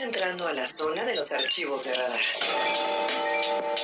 Entrando 0.00 0.46
a 0.46 0.52
la 0.52 0.66
zona 0.66 1.04
de 1.04 1.16
los 1.16 1.32
archivos 1.32 1.84
de 1.84 1.94
radar. 1.94 2.20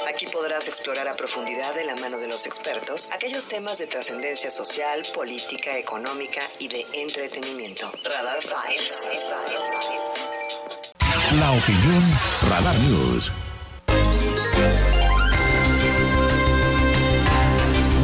Aquí 0.08 0.26
podrás 0.26 0.68
explorar 0.68 1.08
a 1.08 1.16
profundidad 1.16 1.74
de 1.74 1.84
la 1.84 1.96
mano 1.96 2.18
de 2.18 2.28
los 2.28 2.44
expertos 2.44 3.08
aquellos 3.12 3.48
temas 3.48 3.78
de 3.78 3.86
trascendencia 3.86 4.50
social, 4.50 5.04
política, 5.14 5.78
económica 5.78 6.42
y 6.58 6.68
de 6.68 6.86
entretenimiento. 6.92 7.90
Radar 8.04 8.40
Vibes. 8.42 9.10
La 11.40 11.50
opinión 11.50 12.02
Radar 12.50 12.74
News. 12.80 13.32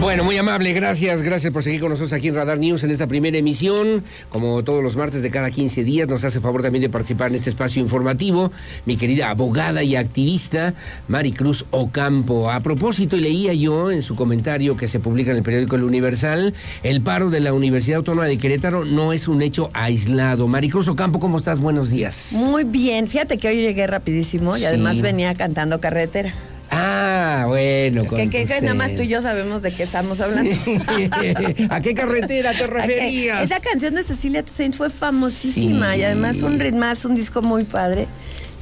Bueno, 0.09 0.25
muy 0.25 0.39
amable, 0.39 0.73
gracias, 0.73 1.21
gracias 1.21 1.53
por 1.53 1.63
seguir 1.63 1.81
con 1.83 1.91
nosotros 1.91 2.15
aquí 2.15 2.29
en 2.29 2.35
Radar 2.35 2.59
News 2.59 2.83
en 2.83 2.91
esta 2.91 3.07
primera 3.07 3.37
emisión. 3.37 4.03
Como 4.31 4.65
todos 4.65 4.83
los 4.83 4.97
martes 4.97 5.23
de 5.23 5.31
cada 5.31 5.51
15 5.51 5.85
días, 5.85 6.09
nos 6.09 6.25
hace 6.25 6.41
favor 6.41 6.63
también 6.63 6.81
de 6.81 6.89
participar 6.89 7.29
en 7.29 7.35
este 7.35 7.51
espacio 7.51 7.83
informativo 7.83 8.51
mi 8.87 8.97
querida 8.97 9.29
abogada 9.29 9.83
y 9.83 9.97
activista 9.97 10.73
Maricruz 11.09 11.67
Ocampo. 11.73 12.51
A 12.51 12.61
propósito, 12.61 13.19
y 13.19 13.21
leía 13.21 13.53
yo 13.53 13.91
en 13.91 14.01
su 14.01 14.17
comentario 14.17 14.79
que 14.79 14.89
se 14.89 14.99
publica 14.99 15.33
en 15.33 15.37
el 15.37 15.43
periódico 15.43 15.77
El 15.77 15.85
Universal, 15.85 16.55
el 16.85 17.03
paro 17.03 17.29
de 17.29 17.41
la 17.41 17.53
Universidad 17.53 17.99
Autónoma 17.99 18.25
de 18.29 18.39
Querétaro 18.39 18.87
no 18.87 19.13
es 19.13 19.29
un 19.29 19.43
hecho 19.43 19.69
aislado. 19.75 20.49
Maricruz 20.49 20.89
Ocampo, 20.89 21.21
¿cómo 21.21 21.37
estás? 21.37 21.61
Buenos 21.61 21.91
días. 21.91 22.31
Muy 22.33 22.65
bien, 22.65 23.09
fíjate 23.09 23.37
que 23.37 23.49
hoy 23.49 23.57
llegué 23.61 23.87
rapidísimo 23.87 24.57
y 24.57 24.61
Sí. 24.61 24.65
además 24.65 25.03
venía 25.03 25.35
cantando 25.35 25.83
carretera. 25.83 26.33
Ah, 26.71 27.45
bueno. 27.47 28.05
con 28.05 28.19
Que, 28.19 28.29
que- 28.29 28.45
que 28.45 28.61
nada 28.61 28.75
más 28.75 28.95
tú 28.95 29.03
y 29.03 29.09
yo 29.09 29.23
sabemos 29.23 29.63
de 29.63 29.71
qué 29.73 29.83
estamos 29.85 30.21
hablando. 30.21 30.51
¿A 31.71 31.81
qué 31.81 31.95
carretera 31.95 32.53
te 32.53 32.67
referías? 32.67 33.43
Esa 33.51 33.61
canción 33.61 33.95
de 33.95 34.05
Cecilia 34.05 34.43
Toussaint 34.45 34.77
fue 34.77 34.91
famosísima 34.91 35.95
Sí. 35.95 36.01
y 36.01 36.03
además 36.05 36.43
un 36.43 36.59
ritmazo, 36.59 37.09
un 37.09 37.17
disco 37.17 37.43
muy 37.43 37.65
padre. 37.65 38.07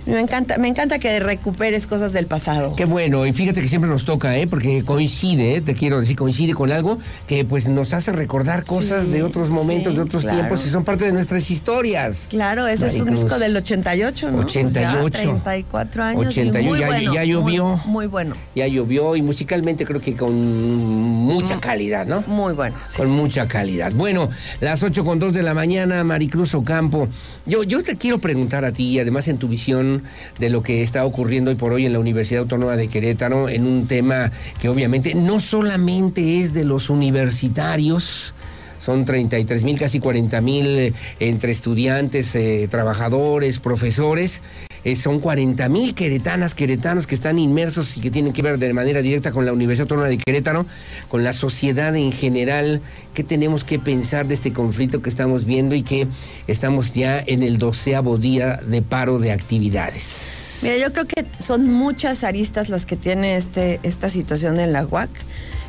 Me 0.06 0.20
encanta, 0.20 0.56
me 0.58 0.68
encanta 0.68 1.00
que 1.00 1.18
recuperes 1.18 1.86
cosas 1.88 2.12
del 2.12 2.26
pasado. 2.26 2.76
Qué 2.76 2.84
bueno, 2.84 3.26
y 3.26 3.32
fíjate 3.32 3.60
que 3.60 3.66
siempre 3.66 3.90
nos 3.90 4.04
toca, 4.04 4.36
¿eh? 4.38 4.46
porque 4.46 4.84
coincide, 4.84 5.56
¿eh? 5.56 5.60
te 5.60 5.74
quiero 5.74 5.98
decir, 6.00 6.14
coincide 6.14 6.54
con 6.54 6.70
algo 6.70 6.98
que 7.26 7.44
pues 7.44 7.66
nos 7.68 7.92
hace 7.92 8.12
recordar 8.12 8.64
cosas 8.64 9.04
Sí, 9.06 9.10
de 9.10 9.24
otros 9.24 9.50
momentos, 9.50 9.92
sí, 9.92 9.96
de 9.96 10.02
otros 10.04 10.22
claro. 10.22 10.38
tiempos 10.38 10.64
y 10.64 10.70
son 10.70 10.84
parte 10.84 11.04
de 11.06 11.12
nuestras 11.12 11.50
historias. 11.50 12.28
Claro, 12.30 12.68
ese 12.68 12.86
es 12.86 13.00
un 13.00 13.10
disco 13.10 13.36
del 13.40 13.56
88, 13.56 14.30
¿no? 14.30 14.38
88. 14.38 15.08
Ya 15.12 15.20
34 15.42 16.02
años. 16.04 16.24
y 16.24 16.26
88, 16.28 16.68
muy 16.70 16.78
ya- 16.78 16.86
bueno, 16.86 17.14
ya 17.14 17.24
llovió. 17.24 17.66
Muy, 17.66 17.86
muy 17.86 18.06
bueno, 18.06 18.34
Ya 18.54 18.68
llovió 18.68 19.16
y 19.16 19.22
musicalmente 19.22 19.84
creo 19.84 20.00
que 20.00 20.14
con 20.14 20.32
mucha 20.34 21.56
Mm. 21.56 21.60
calidad, 21.60 22.06
¿no? 22.06 22.22
muy 22.28 22.52
bueno. 22.54 22.76
sí. 22.88 22.96
Con 22.98 23.10
mucha 23.10 23.48
calidad. 23.48 23.92
Bueno, 23.92 24.28
las 24.60 24.82
8 24.84 25.04
con 25.04 25.18
2 25.18 25.32
de 25.34 25.42
la 25.42 25.52
mañana, 25.54 26.04
Maricruz 26.04 26.54
Ocampo. 26.54 27.08
Yo, 27.44 27.64
yo 27.64 27.82
te 27.82 27.96
quiero 27.96 28.18
preguntar 28.18 28.64
a 28.64 28.70
ti, 28.72 28.98
además 29.00 29.26
en 29.28 29.38
tu 29.38 29.48
visión 29.48 29.95
de 30.38 30.50
lo 30.50 30.62
que 30.62 30.82
está 30.82 31.04
ocurriendo 31.04 31.50
hoy 31.50 31.56
por 31.56 31.72
hoy 31.72 31.86
en 31.86 31.92
la 31.92 31.98
Universidad 31.98 32.42
Autónoma 32.42 32.76
de 32.76 32.88
Querétaro, 32.88 33.48
en 33.48 33.66
un 33.66 33.86
tema 33.86 34.30
que 34.60 34.68
obviamente 34.68 35.14
no 35.14 35.40
solamente 35.40 36.40
es 36.40 36.52
de 36.52 36.64
los 36.64 36.90
universitarios, 36.90 38.34
son 38.78 39.04
33 39.04 39.64
mil, 39.64 39.78
casi 39.78 40.00
40 40.00 40.40
mil 40.40 40.66
eh, 40.66 40.92
entre 41.18 41.50
estudiantes, 41.52 42.34
eh, 42.34 42.68
trabajadores, 42.70 43.58
profesores. 43.58 44.42
Eh, 44.86 44.94
son 44.94 45.18
40 45.18 45.68
mil 45.68 45.96
queretanas, 45.96 46.54
queretanos 46.54 47.08
que 47.08 47.16
están 47.16 47.40
inmersos 47.40 47.96
y 47.96 48.00
que 48.00 48.12
tienen 48.12 48.32
que 48.32 48.40
ver 48.40 48.56
de 48.56 48.72
manera 48.72 49.02
directa 49.02 49.32
con 49.32 49.44
la 49.44 49.52
Universidad 49.52 49.86
Autónoma 49.86 50.08
de 50.08 50.16
Querétaro, 50.16 50.64
con 51.08 51.24
la 51.24 51.32
sociedad 51.32 51.96
en 51.96 52.12
general. 52.12 52.80
¿Qué 53.12 53.24
tenemos 53.24 53.64
que 53.64 53.80
pensar 53.80 54.28
de 54.28 54.34
este 54.34 54.52
conflicto 54.52 55.02
que 55.02 55.08
estamos 55.08 55.44
viendo 55.44 55.74
y 55.74 55.82
que 55.82 56.06
estamos 56.46 56.94
ya 56.94 57.18
en 57.18 57.42
el 57.42 57.58
doceavo 57.58 58.16
día 58.16 58.58
de 58.58 58.80
paro 58.80 59.18
de 59.18 59.32
actividades? 59.32 60.60
Mira, 60.62 60.76
yo 60.76 60.92
creo 60.92 61.06
que 61.06 61.26
son 61.36 61.68
muchas 61.68 62.22
aristas 62.22 62.68
las 62.68 62.86
que 62.86 62.96
tiene 62.96 63.36
este, 63.36 63.80
esta 63.82 64.08
situación 64.08 64.60
en 64.60 64.72
la 64.72 64.86
UAC 64.86 65.10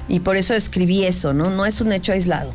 y 0.10 0.20
por 0.20 0.38
eso 0.38 0.54
escribí 0.54 1.06
eso, 1.06 1.34
¿no? 1.34 1.50
No 1.50 1.66
es 1.66 1.82
un 1.82 1.92
hecho 1.92 2.12
aislado. 2.12 2.54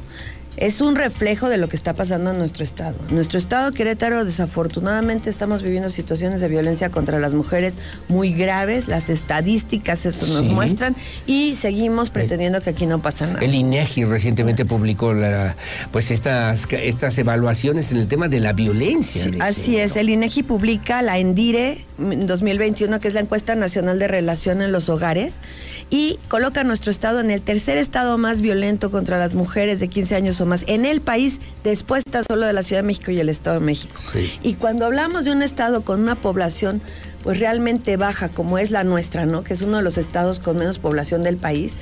Es 0.58 0.82
un 0.82 0.96
reflejo 0.96 1.48
de 1.48 1.56
lo 1.56 1.68
que 1.68 1.76
está 1.76 1.94
pasando 1.94 2.30
en 2.30 2.38
nuestro 2.38 2.62
estado. 2.62 2.94
En 3.08 3.14
nuestro 3.14 3.38
estado, 3.38 3.72
Querétaro, 3.72 4.24
desafortunadamente 4.24 5.30
estamos 5.30 5.62
viviendo 5.62 5.88
situaciones 5.88 6.40
de 6.42 6.48
violencia 6.48 6.90
contra 6.90 7.18
las 7.18 7.32
mujeres 7.32 7.74
muy 8.08 8.34
graves. 8.34 8.86
Las 8.86 9.08
estadísticas 9.08 10.04
eso 10.04 10.26
nos 10.26 10.50
muestran 10.50 10.94
y 11.26 11.54
seguimos 11.54 12.10
pretendiendo 12.10 12.60
que 12.60 12.70
aquí 12.70 12.84
no 12.84 13.00
pasa 13.00 13.26
nada. 13.26 13.40
El 13.40 13.54
INEGI 13.54 14.04
recientemente 14.04 14.66
publicó 14.66 15.14
la- 15.14 15.56
pues 15.90 16.10
estas, 16.10 16.66
estas 16.70 17.16
evaluaciones 17.18 17.90
en 17.90 17.96
el 17.98 18.06
tema 18.06 18.28
de 18.28 18.40
la 18.40 18.52
violencia. 18.52 19.24
de 19.26 19.40
Así 19.42 19.72
género. 19.72 19.84
es, 19.86 19.96
el 19.96 20.10
INEGI 20.10 20.42
publica 20.42 21.00
la 21.00 21.18
ENDIRE 21.18 21.86
en 21.98 22.26
2021, 22.26 23.00
que 23.00 23.08
es 23.08 23.14
la 23.14 23.20
encuesta 23.20 23.54
nacional 23.54 23.98
de 23.98 24.06
relación 24.06 24.60
en 24.60 24.70
los 24.70 24.90
hogares, 24.90 25.40
y 25.88 26.18
coloca 26.28 26.60
a 26.60 26.64
nuestro 26.64 26.90
estado 26.90 27.20
en 27.20 27.30
el 27.30 27.40
tercer 27.40 27.78
estado 27.78 28.18
más 28.18 28.42
violento 28.42 28.90
contra 28.90 29.18
las 29.18 29.34
mujeres 29.34 29.80
de 29.80 29.88
15 29.88 30.14
años 30.16 30.40
o 30.42 30.46
más 30.46 30.64
en 30.66 30.84
el 30.84 31.00
país, 31.00 31.40
después 31.64 32.04
tan 32.04 32.24
solo 32.28 32.46
de 32.46 32.52
la 32.52 32.62
Ciudad 32.62 32.82
de 32.82 32.86
México 32.86 33.10
y 33.10 33.20
el 33.20 33.28
Estado 33.28 33.60
de 33.60 33.66
México. 33.66 33.94
Sí. 33.98 34.32
Y 34.42 34.54
cuando 34.54 34.86
hablamos 34.86 35.24
de 35.24 35.32
un 35.32 35.42
estado 35.42 35.82
con 35.82 36.00
una 36.00 36.14
población 36.14 36.82
pues 37.22 37.38
realmente 37.38 37.96
baja, 37.96 38.28
como 38.28 38.58
es 38.58 38.70
la 38.70 38.84
nuestra, 38.84 39.26
¿no? 39.26 39.44
Que 39.44 39.54
es 39.54 39.62
uno 39.62 39.78
de 39.78 39.82
los 39.82 39.96
estados 39.96 40.40
con 40.40 40.58
menos 40.58 40.78
población 40.78 41.22
del 41.22 41.36
país, 41.36 41.74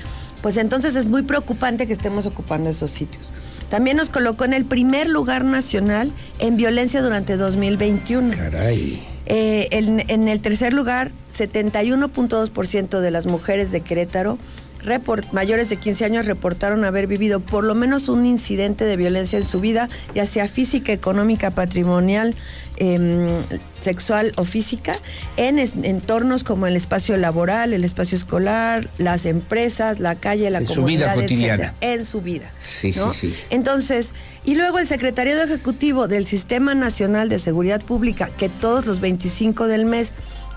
pues 0.43 0.57
entonces 0.57 0.97
es 0.97 1.07
muy 1.07 1.23
preocupante 1.23 1.87
que 1.87 1.93
estemos 1.93 2.27
ocupando 2.27 2.71
esos 2.71 2.91
sitios. 2.91 3.31
También 3.71 3.97
nos 3.97 4.11
colocó 4.11 4.45
en 4.45 4.53
el 4.53 4.65
primer 4.65 5.09
lugar 5.09 5.45
nacional 5.45 6.13
en 6.39 6.57
violencia 6.57 7.03
durante 7.03 7.37
2021. 7.37 8.35
Caray. 8.37 9.01
Eh, 9.27 9.69
en, 9.71 10.03
en 10.09 10.29
el 10.29 10.41
tercer 10.41 10.73
lugar, 10.73 11.13
71.2% 11.37 13.01
de 13.01 13.11
las 13.11 13.27
mujeres 13.27 13.71
de 13.71 13.81
Querétaro 13.81 14.39
report- 14.85 15.31
mayores 15.33 15.69
de 15.69 15.77
15 15.77 16.05
años 16.05 16.27
reportaron 16.27 16.85
haber 16.85 17.07
vivido 17.07 17.41
por 17.41 17.65
lo 17.65 17.75
menos 17.75 18.09
un 18.09 18.27
incidente 18.27 18.85
de 18.85 18.97
violencia 18.97 19.39
en 19.39 19.45
su 19.47 19.61
vida, 19.61 19.89
ya 20.15 20.27
sea 20.27 20.49
física, 20.49 20.93
económica, 20.93 21.51
patrimonial, 21.51 22.35
em, 22.77 23.29
sexual 23.83 24.33
o 24.37 24.45
física, 24.45 24.95
en 25.37 25.59
entornos 25.59 26.45
como 26.45 26.67
el 26.67 26.77
espacio 26.77 27.17
laboral, 27.17 27.73
el 27.75 27.85
espacio 27.85 28.17
escolar, 28.17 28.89
las 28.99 29.27
empresas, 29.27 30.01
la 30.01 30.15
calle, 30.15 30.49
la 30.51 30.59
En 30.59 30.67
su 30.67 30.85
vida 30.85 31.07
comunidad, 31.13 31.15
cotidiana. 31.15 31.63
etcétera, 31.81 31.93
en 31.95 32.05
su 32.05 32.21
vida. 32.23 32.53
Sí, 32.61 32.93
¿no? 32.97 33.13
sí, 33.13 33.31
sí. 33.33 33.41
Entonces, 33.51 34.15
y 34.45 34.55
luego 34.55 34.79
el 34.79 34.87
Secretariado 34.87 35.43
Ejecutivo 35.43 36.09
del 36.09 36.27
Sistema 36.27 36.75
Nacional 36.75 37.29
de 37.29 37.39
Seguridad 37.39 37.83
Pública, 37.83 38.31
que 38.39 38.49
todos 38.49 38.87
los 38.87 39.01
25 39.01 39.67
del 39.67 39.85
mes 39.85 40.13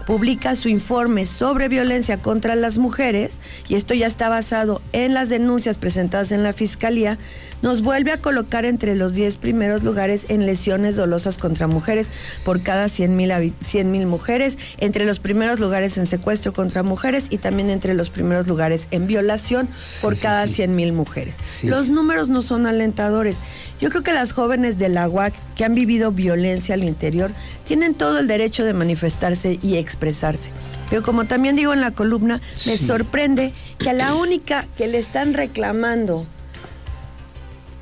publica 0.06 0.56
su 0.56 0.70
informe 0.70 1.26
sobre 1.26 1.70
violencia 1.70 2.18
contra 2.18 2.56
las 2.56 2.78
mujeres, 2.78 3.40
y 3.68 3.76
esto 3.76 3.94
ya 3.94 4.08
está 4.08 4.30
basado 4.30 4.82
en 4.92 5.14
las 5.14 5.30
denuncias 5.30 5.78
presentadas 5.78 6.32
en 6.32 6.44
la 6.44 6.54
Fiscalía, 6.54 7.18
nos 7.62 7.82
vuelve 7.82 8.12
a 8.12 8.22
colocar 8.22 8.66
entre 8.66 8.94
los 8.94 9.14
10 9.14 9.38
primeros 9.38 9.84
lugares 9.84 10.26
en 10.28 10.46
lesiones 10.46 10.98
dolosas 10.98 11.38
contra 11.38 11.66
mujeres 11.68 12.12
por 12.44 12.62
cada 12.62 12.90
100 12.90 13.16
mil 13.16 14.06
mujeres, 14.06 14.58
entre 14.80 15.06
los 15.06 15.20
primeros 15.20 15.62
lugares 15.62 15.98
en 15.98 16.06
secuestro 16.06 16.52
contra 16.52 16.84
mujeres 16.84 17.28
y 17.30 17.38
también 17.38 17.70
entre 17.70 17.94
los 17.94 18.10
primeros 18.10 18.48
lugares 18.48 18.88
en 18.92 19.08
violación 19.08 19.68
por 20.02 20.14
Sí, 20.14 20.18
sí, 20.18 20.22
cada 20.22 20.46
sí. 20.48 20.56
100 20.56 20.76
mil 20.76 20.92
mujeres. 20.92 21.38
Los 21.64 21.90
números 21.90 22.28
no 22.28 22.42
son 22.42 22.68
alentadores. 22.68 23.38
Yo 23.80 23.90
creo 23.90 24.04
que 24.04 24.12
las 24.12 24.34
jóvenes 24.34 24.78
de 24.78 24.90
la 24.90 25.08
UAC 25.08 25.34
que 25.56 25.66
han 25.66 25.76
vivido 25.76 26.12
violencia 26.12 26.76
al 26.76 26.84
interior 26.84 27.32
tienen 27.66 27.94
todo 27.94 28.20
el 28.20 28.28
derecho 28.28 28.64
de 28.66 28.74
manifestarse 28.74 29.60
y 29.62 29.78
expresarse. 29.78 30.52
Pero 30.90 31.04
como 31.04 31.26
también 31.26 31.56
digo 31.56 31.74
en 31.74 31.82
la 31.82 31.92
columna, 31.92 32.42
me 32.66 32.78
sorprende 32.78 33.54
que 33.80 33.90
a 33.90 33.94
la 33.94 34.16
única 34.16 34.66
que 34.78 34.88
le 34.88 34.98
están 35.00 35.34
reclamando 35.34 36.26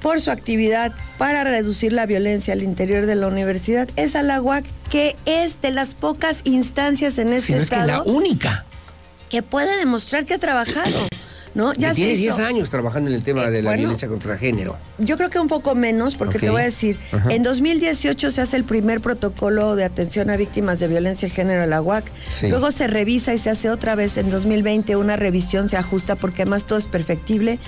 por 0.01 0.19
su 0.19 0.31
actividad 0.31 0.91
para 1.17 1.43
reducir 1.43 1.93
la 1.93 2.05
violencia 2.05 2.53
al 2.53 2.63
interior 2.63 3.05
de 3.05 3.15
la 3.15 3.27
universidad 3.27 3.87
es 3.95 4.15
a 4.15 4.23
la 4.23 4.41
UAC, 4.41 4.65
que 4.89 5.15
es 5.25 5.61
de 5.61 5.71
las 5.71 5.93
pocas 5.93 6.41
instancias 6.43 7.17
en 7.17 7.33
este 7.33 7.47
Si 7.47 7.53
no 7.53 7.59
es 7.59 7.69
que 7.69 7.75
estado 7.75 8.05
la 8.05 8.11
única. 8.11 8.65
que 9.29 9.43
puede 9.43 9.77
demostrar 9.77 10.25
que 10.25 10.33
ha 10.33 10.39
trabajado. 10.39 11.07
¿No? 11.53 11.73
Que 11.73 11.81
se 11.89 11.93
tiene 11.95 12.13
hizo. 12.13 12.37
10 12.37 12.39
años 12.39 12.69
trabajando 12.69 13.09
en 13.09 13.15
el 13.15 13.23
tema 13.23 13.45
Eh, 13.45 13.51
de 13.51 13.61
la 13.61 13.69
bueno, 13.71 13.81
violencia 13.81 14.07
contra 14.07 14.37
género. 14.37 14.77
Yo 14.97 15.17
creo 15.17 15.29
que 15.29 15.39
un 15.39 15.47
poco 15.47 15.75
menos, 15.75 16.15
porque 16.15 16.39
te 16.39 16.49
voy 16.49 16.61
a 16.61 16.65
decir, 16.65 16.97
Ajá. 17.11 17.31
en 17.33 17.43
2018 17.43 18.31
se 18.31 18.41
hace 18.41 18.57
el 18.57 18.63
primer 18.63 19.01
protocolo 19.01 19.75
de 19.75 19.83
atención 19.83 20.29
a 20.29 20.37
víctimas 20.37 20.79
de 20.79 20.87
violencia 20.87 21.27
de 21.27 21.33
género, 21.33 21.65
la 21.65 21.81
UAC. 21.81 22.05
Sí. 22.25 22.47
Luego 22.47 22.71
se 22.71 22.87
revisa 22.87 23.33
y 23.33 23.37
se 23.37 23.49
hace 23.49 23.69
otra 23.69 23.95
vez 23.95 24.17
en 24.17 24.29
2020 24.29 24.95
una 24.95 25.15
revisión, 25.15 25.67
se 25.69 25.77
ajusta 25.77 26.15
porque 26.15 26.43
además 26.43 26.65
todo 26.65 26.79
es 26.79 26.87
perfectible. 26.87 27.59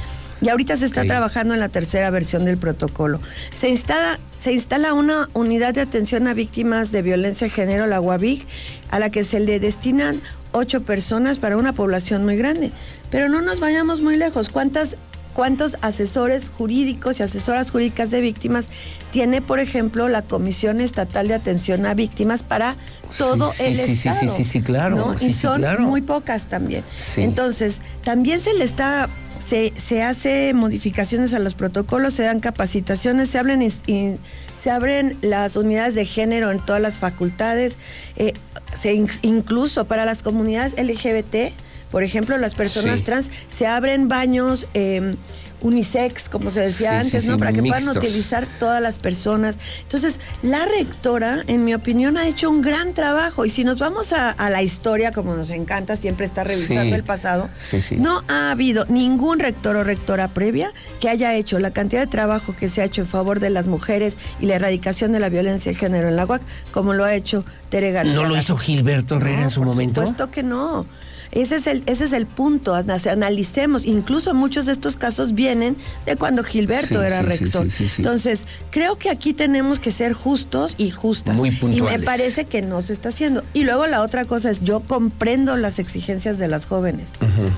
Y 0.41 0.49
ahorita 0.49 0.75
se 0.75 0.85
está 0.85 1.05
trabajando 1.05 1.53
en 1.53 1.61
la 1.61 1.69
tercera 1.69 2.09
versión 2.09 2.43
del 2.43 2.57
protocolo. 2.57 3.21
Se 3.55 3.69
instala, 3.69 4.19
se 4.39 4.51
instala 4.51 4.93
una 4.93 5.29
unidad 5.33 5.73
de 5.73 5.79
atención 5.79 6.27
a 6.27 6.33
víctimas 6.33 6.91
de 6.91 7.01
violencia 7.01 7.47
de 7.47 7.51
género, 7.51 7.87
la 7.87 8.01
UAVIG, 8.01 8.45
a 8.91 8.99
la 8.99 9.09
que 9.09 9.23
se 9.23 9.39
le 9.39 9.61
destinan 9.61 10.19
ocho 10.53 10.83
personas 10.83 11.37
para 11.37 11.57
una 11.57 11.73
población 11.73 12.23
muy 12.23 12.37
grande. 12.37 12.71
Pero 13.11 13.27
no 13.27 13.41
nos 13.41 13.59
vayamos 13.59 13.99
muy 14.01 14.15
lejos. 14.15 14.49
¿Cuántas 14.49 14.95
¿Cuántos 15.33 15.77
asesores 15.81 16.47
jurídicos 16.47 17.19
y 17.19 17.23
asesoras 17.23 17.71
jurídicas 17.71 18.11
de 18.11 18.21
víctimas 18.21 18.69
tiene, 19.11 19.41
por 19.41 19.59
ejemplo, 19.59 20.07
la 20.07 20.21
Comisión 20.21 20.79
Estatal 20.79 21.27
de 21.27 21.33
Atención 21.33 21.87
a 21.87 21.95
Víctimas 21.95 22.43
para 22.43 22.77
todo 23.17 23.49
Sí, 23.51 23.63
el 23.63 23.75
sí, 23.75 23.95
sí, 23.95 24.09
Estado? 24.09 24.19
sí, 24.19 24.27
sí, 24.29 24.43
sí, 24.43 24.61
claro. 24.61 24.95
¿no? 24.95 25.17
Sí, 25.17 25.29
y 25.29 25.33
sí, 25.33 25.39
son 25.39 25.55
claro. 25.57 25.81
muy 25.81 26.01
pocas 26.01 26.49
también. 26.49 26.83
Entonces, 27.17 27.81
también 28.03 28.39
se 28.41 28.53
le 28.53 28.63
está 28.63 29.09
se, 29.45 29.73
se 29.75 30.03
hace 30.03 30.53
modificaciones 30.53 31.33
a 31.33 31.39
los 31.39 31.53
protocolos, 31.53 32.13
se 32.13 32.23
dan 32.23 32.39
capacitaciones, 32.39 33.29
se 33.29 33.37
abren, 33.39 33.61
in- 33.87 34.19
se 34.55 34.69
abren 34.71 35.17
las 35.21 35.55
unidades 35.55 35.95
de 35.95 36.05
género 36.05 36.51
en 36.51 36.59
todas 36.59 36.81
las 36.81 36.99
facultades, 36.99 37.77
eh, 38.15 38.33
se 38.79 38.93
in- 38.93 39.09
incluso 39.21 39.85
para 39.85 40.05
las 40.05 40.23
comunidades 40.23 40.73
LGBT, 40.77 41.53
por 41.91 42.03
ejemplo, 42.03 42.37
las 42.37 42.55
personas 42.55 42.99
Sí. 42.99 43.05
trans, 43.05 43.31
se 43.47 43.67
abren 43.67 44.07
baños 44.07 44.67
eh, 44.73 45.15
unisex, 45.63 46.29
como 46.29 46.51
se 46.51 46.61
decía 46.61 47.01
Sí, 47.01 47.09
sí, 47.09 47.15
antes, 47.17 47.25
¿no? 47.29 47.33
sí, 47.33 47.39
Para 47.39 47.53
que 47.53 47.61
puedan 47.61 47.87
utilizar 47.89 48.45
todas 48.59 48.81
las 48.81 48.99
personas. 48.99 49.57
Entonces, 49.81 50.19
la 50.43 50.65
rectora, 50.65 51.41
en 51.47 51.65
mi 51.65 51.73
opinión, 51.73 52.17
ha 52.17 52.27
hecho 52.27 52.49
un 52.49 52.61
gran 52.61 52.93
trabajo. 52.93 53.45
Y 53.45 53.49
si 53.49 53.63
nos 53.63 53.79
vamos 53.79 54.13
a, 54.13 54.29
a 54.29 54.49
la 54.49 54.61
historia, 54.61 55.11
como 55.11 55.33
nos 55.35 55.49
encanta 55.49 55.95
siempre 55.95 56.25
estar 56.25 56.47
revisando 56.47 56.95
el 56.95 57.03
pasado, 57.03 57.49
no 57.97 58.21
ha 58.27 58.51
habido 58.51 58.85
ningún 58.85 59.39
rector 59.39 59.75
o 59.77 59.83
rectora 59.83 60.27
previa 60.27 60.71
que 60.99 61.09
haya 61.09 61.33
hecho 61.35 61.57
la 61.59 61.71
cantidad 61.71 62.01
de 62.01 62.07
trabajo 62.07 62.55
que 62.55 62.69
se 62.69 62.81
ha 62.81 62.85
hecho 62.85 63.01
en 63.01 63.07
favor 63.07 63.39
de 63.39 63.49
las 63.49 63.67
mujeres 63.67 64.17
y 64.39 64.45
la 64.47 64.55
erradicación 64.55 65.11
de 65.13 65.19
la 65.19 65.29
violencia 65.29 65.71
de 65.71 65.77
género 65.77 66.09
en 66.09 66.15
la 66.15 66.25
UAC, 66.25 66.41
como 66.71 66.93
lo 66.93 67.05
ha 67.05 67.15
hecho 67.15 67.43
Tere 67.69 67.91
García. 67.91 68.15
¿No 68.15 68.25
lo 68.25 68.37
hizo 68.37 68.57
Gilberto 68.57 69.15
Herrera 69.15 69.37
No, 69.37 69.43
en 69.43 69.49
su 69.49 69.59
por 69.61 69.67
momento? 69.69 70.01
supuesto 70.01 70.29
que 70.29 70.43
no. 70.43 70.85
Ese 71.33 71.55
es 71.55 71.67
el, 71.67 71.83
ese 71.87 72.05
es 72.05 72.13
el 72.13 72.25
punto, 72.27 72.75
ana- 72.75 72.97
analicemos. 73.11 73.85
Incluso 73.85 74.33
muchos 74.33 74.65
de 74.65 74.71
estos 74.71 74.97
casos 74.97 75.33
vienen 75.33 75.75
de 76.05 76.15
cuando 76.15 76.43
Gilberto 76.43 76.99
Sí, 76.99 77.05
era 77.05 77.21
sí, 77.21 77.25
rector. 77.27 77.69
sí. 77.71 77.85
Entonces, 77.97 78.45
creo 78.71 78.97
que 78.97 79.09
aquí 79.09 79.33
tenemos 79.33 79.79
que 79.79 79.91
ser 79.91 80.13
justos 80.13 80.75
y 80.77 80.91
justas. 80.91 81.35
Muy 81.35 81.49
Y 81.49 81.51
puntuales. 81.53 81.99
me 81.99 82.05
parece 82.05 82.45
que 82.45 82.61
no 82.61 82.81
se 82.81 82.93
está 82.93 83.09
haciendo. 83.09 83.43
Y 83.53 83.63
luego 83.63 83.87
la 83.87 84.01
otra 84.03 84.25
cosa 84.25 84.49
es, 84.51 84.61
yo 84.61 84.81
comprendo 84.81 85.55
las 85.57 85.79
exigencias 85.79 86.37
de 86.37 86.47
las 86.47 86.65
jóvenes. 86.67 87.09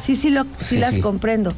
Sí, 0.02 0.16
sí, 0.16 0.30
lo, 0.30 0.46
sí, 0.58 0.78
las 0.78 1.00
comprendo. 1.00 1.54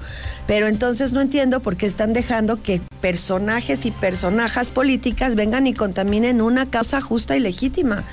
Pero 0.48 0.68
entonces 0.68 1.14
no 1.14 1.22
entiendo 1.22 1.60
por 1.62 1.78
qué 1.78 1.86
están 1.86 2.14
dejando 2.14 2.62
que 2.64 2.82
personajes 3.02 3.86
y 3.86 3.92
personajes 3.92 4.72
políticas 4.72 5.36
vengan 5.36 5.68
y 5.68 5.74
contaminen 5.74 6.42
una 6.42 6.66
causa 6.70 7.00
justa 7.02 7.38
y 7.38 7.40
legítima. 7.42 8.04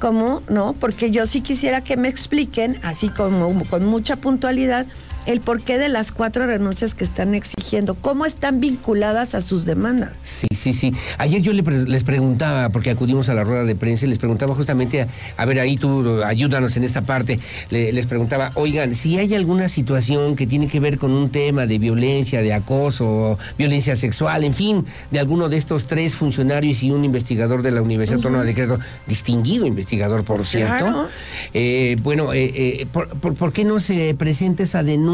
¿Cómo? 0.00 0.42
¿No? 0.48 0.72
Porque 0.72 1.10
yo 1.10 1.26
sí 1.26 1.42
quisiera 1.42 1.84
que 1.84 1.98
me 1.98 2.08
expliquen, 2.08 2.80
así 2.82 3.10
como 3.10 3.66
con 3.66 3.84
mucha 3.84 4.16
puntualidad, 4.16 4.86
el 5.26 5.40
porqué 5.40 5.78
de 5.78 5.88
las 5.88 6.12
cuatro 6.12 6.46
renuncias 6.46 6.94
que 6.94 7.04
están 7.04 7.34
exigiendo, 7.34 7.94
cómo 7.94 8.26
están 8.26 8.60
vinculadas 8.60 9.34
a 9.34 9.40
sus 9.40 9.64
demandas. 9.64 10.10
Sí, 10.22 10.48
sí, 10.54 10.72
sí. 10.72 10.92
Ayer 11.18 11.42
yo 11.42 11.52
les 11.52 12.04
preguntaba, 12.04 12.70
porque 12.70 12.90
acudimos 12.90 13.28
a 13.28 13.34
la 13.34 13.44
rueda 13.44 13.64
de 13.64 13.74
prensa, 13.74 14.06
y 14.06 14.08
les 14.08 14.18
preguntaba 14.18 14.54
justamente, 14.54 15.02
a, 15.02 15.08
a 15.36 15.44
ver, 15.44 15.60
ahí 15.60 15.76
tú 15.76 16.22
ayúdanos 16.24 16.76
en 16.76 16.84
esta 16.84 17.02
parte, 17.02 17.38
Le- 17.70 17.92
les 17.92 18.06
preguntaba, 18.06 18.50
oigan, 18.54 18.94
si 18.94 19.18
hay 19.18 19.34
alguna 19.34 19.68
situación 19.68 20.36
que 20.36 20.46
tiene 20.46 20.68
que 20.68 20.80
ver 20.80 20.98
con 20.98 21.12
un 21.12 21.30
tema 21.30 21.66
de 21.66 21.78
violencia, 21.78 22.42
de 22.42 22.52
acoso, 22.52 23.38
violencia 23.58 23.96
sexual, 23.96 24.44
en 24.44 24.54
fin, 24.54 24.84
de 25.10 25.18
alguno 25.20 25.48
de 25.48 25.56
estos 25.58 25.86
tres 25.86 26.14
funcionarios 26.16 26.82
y 26.82 26.90
un 26.90 27.04
investigador 27.04 27.62
de 27.62 27.70
la 27.72 27.82
Universidad 27.82 28.16
Autónoma 28.16 28.44
de 28.44 28.54
Querétaro, 28.54 28.80
distinguido 29.06 29.66
investigador, 29.66 30.24
por 30.24 30.44
cierto, 30.46 30.84
Claro. 30.86 31.08
eh, 31.52 31.96
bueno, 32.02 32.32
eh, 32.32 32.50
eh, 32.54 32.86
¿por, 32.90 33.08
por, 33.20 33.34
por 33.34 33.52
qué 33.52 33.64
no 33.64 33.80
se 33.80 34.14
presenta 34.14 34.62
esa 34.62 34.82
denuncia 34.82 35.09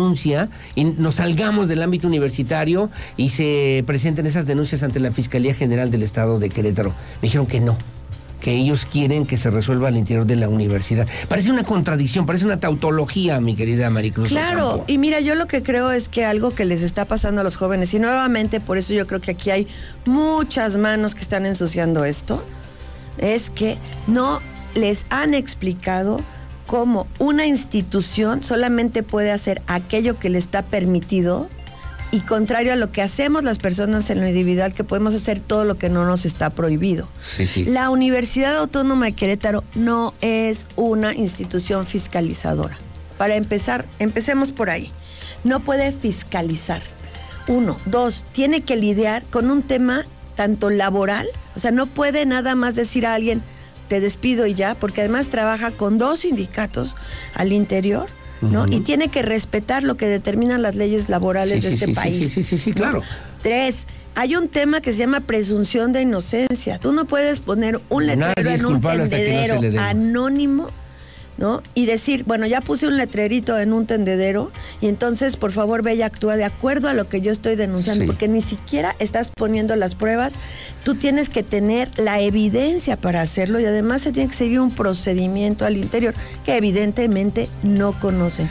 y 0.74 0.84
nos 0.84 1.16
salgamos 1.16 1.68
del 1.68 1.82
ámbito 1.82 2.06
universitario 2.06 2.90
y 3.16 3.30
se 3.30 3.84
presenten 3.86 4.26
esas 4.26 4.46
denuncias 4.46 4.82
ante 4.82 5.00
la 5.00 5.10
Fiscalía 5.10 5.54
General 5.54 5.90
del 5.90 6.02
Estado 6.02 6.38
de 6.38 6.48
Querétaro? 6.48 6.90
Me 6.90 7.28
dijeron 7.28 7.46
que 7.46 7.60
no 7.60 7.76
que 8.40 8.52
ellos 8.52 8.86
quieren 8.86 9.26
que 9.26 9.36
se 9.36 9.50
resuelva 9.50 9.88
al 9.88 9.96
interior 9.96 10.24
de 10.24 10.36
la 10.36 10.48
universidad. 10.48 11.08
Parece 11.26 11.50
una 11.50 11.64
contradicción, 11.64 12.26
parece 12.26 12.44
una 12.44 12.60
tautología, 12.60 13.40
mi 13.40 13.56
querida 13.56 13.90
Maricruz. 13.90 14.28
Claro, 14.28 14.68
Ocampo. 14.68 14.84
y 14.86 14.98
mira, 14.98 15.18
yo 15.18 15.34
lo 15.34 15.46
que 15.46 15.64
creo 15.64 15.90
es 15.90 16.08
que 16.08 16.24
algo 16.24 16.52
que 16.52 16.64
les 16.64 16.82
está 16.82 17.06
pasando 17.06 17.40
a 17.40 17.44
los 17.44 17.56
jóvenes, 17.56 17.92
y 17.94 17.98
nuevamente 17.98 18.60
por 18.60 18.78
eso 18.78 18.94
yo 18.94 19.06
creo 19.08 19.20
que 19.20 19.32
aquí 19.32 19.50
hay 19.50 19.66
muchas 20.04 20.76
manos 20.76 21.16
que 21.16 21.22
están 21.22 21.44
ensuciando 21.44 22.04
esto, 22.04 22.44
es 23.18 23.50
que 23.50 23.78
no 24.06 24.40
les 24.76 25.06
han 25.10 25.34
explicado 25.34 26.22
cómo 26.66 27.06
una 27.18 27.46
institución 27.46 28.42
solamente 28.44 29.02
puede 29.02 29.30
hacer 29.30 29.62
aquello 29.66 30.18
que 30.18 30.28
le 30.28 30.38
está 30.38 30.62
permitido 30.62 31.48
y 32.12 32.20
contrario 32.20 32.72
a 32.72 32.76
lo 32.76 32.92
que 32.92 33.02
hacemos 33.02 33.44
las 33.44 33.58
personas 33.58 34.08
en 34.10 34.20
lo 34.20 34.28
individual, 34.28 34.72
que 34.72 34.84
podemos 34.84 35.14
hacer 35.14 35.40
todo 35.40 35.64
lo 35.64 35.76
que 35.76 35.88
no 35.88 36.04
nos 36.06 36.24
está 36.24 36.50
prohibido. 36.50 37.08
Sí, 37.20 37.46
sí. 37.46 37.64
La 37.64 37.90
Universidad 37.90 38.56
Autónoma 38.56 39.06
de 39.06 39.12
Querétaro 39.12 39.64
no 39.74 40.14
es 40.20 40.66
una 40.76 41.14
institución 41.14 41.84
fiscalizadora. 41.84 42.76
Para 43.18 43.34
empezar, 43.34 43.86
empecemos 43.98 44.52
por 44.52 44.70
ahí. 44.70 44.92
No 45.42 45.60
puede 45.60 45.90
fiscalizar. 45.92 46.80
Uno. 47.48 47.76
Dos, 47.86 48.24
tiene 48.32 48.60
que 48.60 48.76
lidiar 48.76 49.24
con 49.26 49.50
un 49.50 49.62
tema 49.62 50.04
tanto 50.36 50.70
laboral, 50.70 51.26
o 51.56 51.60
sea, 51.60 51.70
no 51.70 51.86
puede 51.86 52.26
nada 52.26 52.54
más 52.54 52.76
decir 52.76 53.06
a 53.06 53.14
alguien, 53.14 53.42
te 53.88 54.00
despido 54.00 54.46
y 54.46 54.54
ya, 54.54 54.74
porque 54.74 55.00
además 55.02 55.28
trabaja 55.28 55.70
con 55.70 55.98
dos 55.98 56.20
sindicatos 56.20 56.94
al 57.34 57.52
interior, 57.52 58.06
¿no? 58.40 58.66
Y 58.66 58.80
tiene 58.80 59.08
que 59.08 59.22
respetar 59.22 59.82
lo 59.82 59.96
que 59.96 60.06
determinan 60.06 60.62
las 60.62 60.74
leyes 60.76 61.08
laborales 61.08 61.62
Sí, 61.64 61.70
de 61.70 61.76
sí, 61.76 61.84
este 61.84 61.86
sí, 61.86 61.92
país. 61.94 62.16
sí, 62.16 62.28
sí, 62.28 62.42
sí, 62.42 62.58
sí, 62.58 62.72
claro. 62.72 63.02
Tres, 63.42 63.86
hay 64.14 64.36
un 64.36 64.48
tema 64.48 64.80
que 64.80 64.92
se 64.92 64.98
llama 64.98 65.20
presunción 65.20 65.92
de 65.92 66.02
inocencia. 66.02 66.78
Tú 66.78 66.92
no 66.92 67.04
puedes 67.06 67.40
poner 67.40 67.80
un 67.88 68.06
letrero 68.06 68.50
en 68.50 68.66
un 68.66 68.72
no 68.74 68.80
tendedero 68.80 69.60
anónimo, 69.80 70.70
¿no? 71.38 71.62
Y 71.74 71.86
decir, 71.86 72.24
bueno, 72.24 72.46
ya 72.46 72.60
puse 72.60 72.86
un 72.86 72.96
letrerito 72.96 73.58
en 73.58 73.72
un 73.72 73.86
tendedero 73.86 74.50
y 74.80 74.88
entonces, 74.88 75.36
por 75.36 75.52
favor, 75.52 75.82
ve 75.82 75.94
y 75.94 76.02
actúa 76.02 76.36
de 76.36 76.44
acuerdo 76.44 76.88
a 76.88 76.94
lo 76.94 77.08
que 77.08 77.20
yo 77.20 77.30
estoy 77.32 77.56
denunciando, 77.56 78.04
Sí. 78.04 78.06
porque 78.06 78.28
ni 78.28 78.40
siquiera 78.40 78.96
estás 78.98 79.30
poniendo 79.36 79.76
las 79.76 79.94
pruebas. 79.94 80.34
Tú 80.84 80.94
tienes 80.94 81.28
que 81.28 81.42
tener 81.42 81.90
la 81.98 82.20
evidencia 82.20 82.96
para 82.96 83.20
hacerlo 83.20 83.60
y 83.60 83.64
además 83.64 84.02
se 84.02 84.12
tiene 84.12 84.30
que 84.30 84.36
seguir 84.36 84.60
un 84.60 84.70
procedimiento 84.70 85.64
al 85.66 85.76
interior 85.76 86.14
que 86.44 86.56
evidentemente 86.56 87.48
no 87.62 87.98
conocen. 88.00 88.48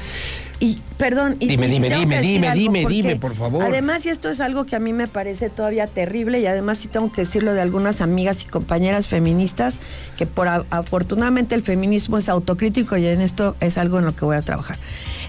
Y, 0.60 0.80
perdón, 0.98 1.38
y, 1.40 1.48
Dime, 1.48 1.68
dime, 1.68 1.90
dime, 1.90 2.22
dime, 2.22 2.48
algo, 2.48 2.60
dime, 2.60 2.86
dime, 2.88 3.16
por 3.18 3.36
favor. 3.36 3.64
Además, 3.64 4.06
y 4.06 4.10
esto 4.10 4.30
es 4.30 4.40
algo 4.40 4.66
que 4.66 4.76
a 4.76 4.80
mí 4.80 4.94
me 4.94 5.08
parece 5.08 5.50
todavía 5.50 5.88
terrible, 5.88 6.40
y 6.40 6.46
además 6.46 6.78
sí 6.78 6.88
tengo 6.88 7.12
que 7.12 7.22
decirlo 7.22 7.54
de 7.54 7.62
algunas 7.62 8.02
amigas 8.02 8.44
y 8.44 8.48
compañeras 8.48 9.08
feministas, 9.08 9.80
que 10.18 10.26
por 10.26 10.48
afortunadamente 10.48 11.56
el 11.56 11.62
feminismo 11.62 12.18
es 12.18 12.30
autocrítico 12.30 12.98
y 12.98 13.08
en 13.08 13.22
esto 13.22 13.56
es 13.60 13.78
algo 13.78 14.00
en 14.00 14.06
lo 14.06 14.16
que 14.16 14.26
voy 14.26 14.38
a 14.38 14.42
trabajar. 14.42 14.78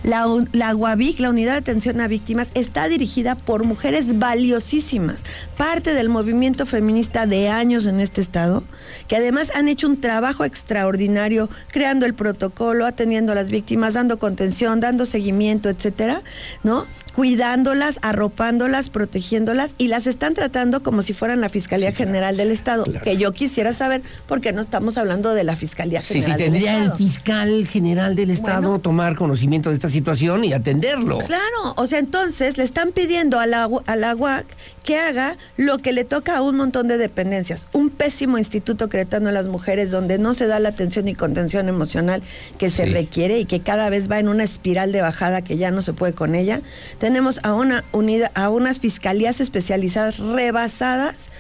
La, 0.03 0.27
la 0.53 0.77
UAVIC, 0.77 1.21
la 1.21 1.31
Unidad 1.31 1.53
de 1.53 1.59
Atención 1.59 2.01
a 2.01 2.09
Víctimas, 2.09 2.49
está 2.55 2.87
dirigida 2.89 3.35
por 3.35 3.65
mujeres 3.65 4.19
valiosísimas, 4.19 5.25
parte 5.57 5.95
del 5.95 6.09
movimiento 6.09 6.67
feminista 6.67 7.27
de 7.27 7.49
años 7.49 7.87
en 7.87 8.01
este 8.01 8.21
estado, 8.21 8.63
que 9.09 9.17
además 9.17 9.51
han 9.55 9.69
hecho 9.69 9.89
un 9.89 10.01
trabajo 10.01 10.45
extraordinario 10.45 11.49
creando 11.73 12.07
el 12.07 12.15
protocolo, 12.15 12.87
atendiendo 12.87 13.33
a 13.33 13.35
las 13.35 13.51
víctimas, 13.51 13.95
dando 13.95 14.19
contención, 14.19 14.81
dando 14.81 15.07
seguimiento, 15.07 15.56
etcétera, 15.65 16.23
¿no? 16.63 16.85
cuidándolas, 17.15 17.99
arropándolas, 18.03 18.91
protegiéndolas 18.91 19.75
y 19.79 19.89
las 19.89 20.07
están 20.07 20.35
tratando 20.35 20.83
como 20.83 21.01
si 21.01 21.15
fueran 21.15 21.41
la 21.41 21.49
Fiscalía 21.49 21.91
General 21.91 22.37
del 22.37 22.51
Estado, 22.51 22.85
que 23.03 23.17
yo 23.17 23.33
quisiera 23.33 23.73
saber 23.73 24.03
por 24.29 24.43
qué 24.43 24.53
no 24.53 24.61
estamos 24.61 24.99
hablando 24.99 25.33
de 25.33 25.43
la 25.43 25.57
Fiscalía 25.57 26.03
Sí, 26.03 26.21
General 26.21 26.37
sí, 26.37 26.43
del 26.45 26.53
tendría 26.53 26.73
el 26.77 26.83
Estado. 26.83 26.97
fiscal 26.99 27.67
general 27.69 28.17
del 28.17 28.29
Estado 28.29 28.61
Bueno. 28.69 28.81
tomar 28.81 29.15
conocimiento 29.17 29.71
de 29.71 29.77
esta 29.77 29.89
situación 29.89 30.45
y 30.45 30.53
atenderlo. 30.53 31.17
Claro, 31.19 31.73
o 31.79 31.87
sea, 31.87 32.01
entonces 32.01 32.59
le 32.59 32.65
están 32.65 32.93
pidiendo 32.93 33.41
a 33.41 33.47
la, 33.47 33.67
a 33.87 33.97
la 33.97 34.15
UAC 34.15 34.45
que 34.87 34.99
haga 34.99 35.37
lo 35.59 35.79
que 35.79 35.93
le 35.93 36.05
toca 36.05 36.37
a 36.37 36.43
un 36.43 36.57
montón 36.57 36.87
de 36.87 36.97
dependencias. 36.97 37.67
Un 37.73 37.91
pésimo 37.91 38.39
instituto 38.39 38.89
cretano 38.89 39.29
a 39.29 39.33
las 39.33 39.49
mujeres 39.49 39.91
donde 39.91 40.17
no 40.17 40.33
se 40.33 40.47
da 40.47 40.61
la 40.61 40.71
atención 40.71 41.09
y 41.09 41.15
contención 41.15 41.69
emocional 41.69 42.23
que 42.57 42.71
se 42.71 42.87
requiere 42.87 43.39
y 43.39 43.45
que 43.45 43.61
cada 43.61 43.91
vez 43.91 44.11
va 44.11 44.21
en 44.21 44.29
una 44.29 44.45
espiral 44.45 44.93
de 44.93 45.03
bajada 45.03 45.43
que 45.43 45.59
ya 45.59 45.73
no 45.73 45.83
se 45.83 45.93
puede 45.93 46.15
con 46.15 46.37
ella. 46.37 46.63
Tenemos 46.99 47.41
a 47.43 47.53
una 47.53 47.85
unida, 47.93 48.31
a 48.35 48.49
unas 48.49 48.79
fiscalías 48.79 49.41
especializadas 49.41 50.21
rebasadas 50.21 51.31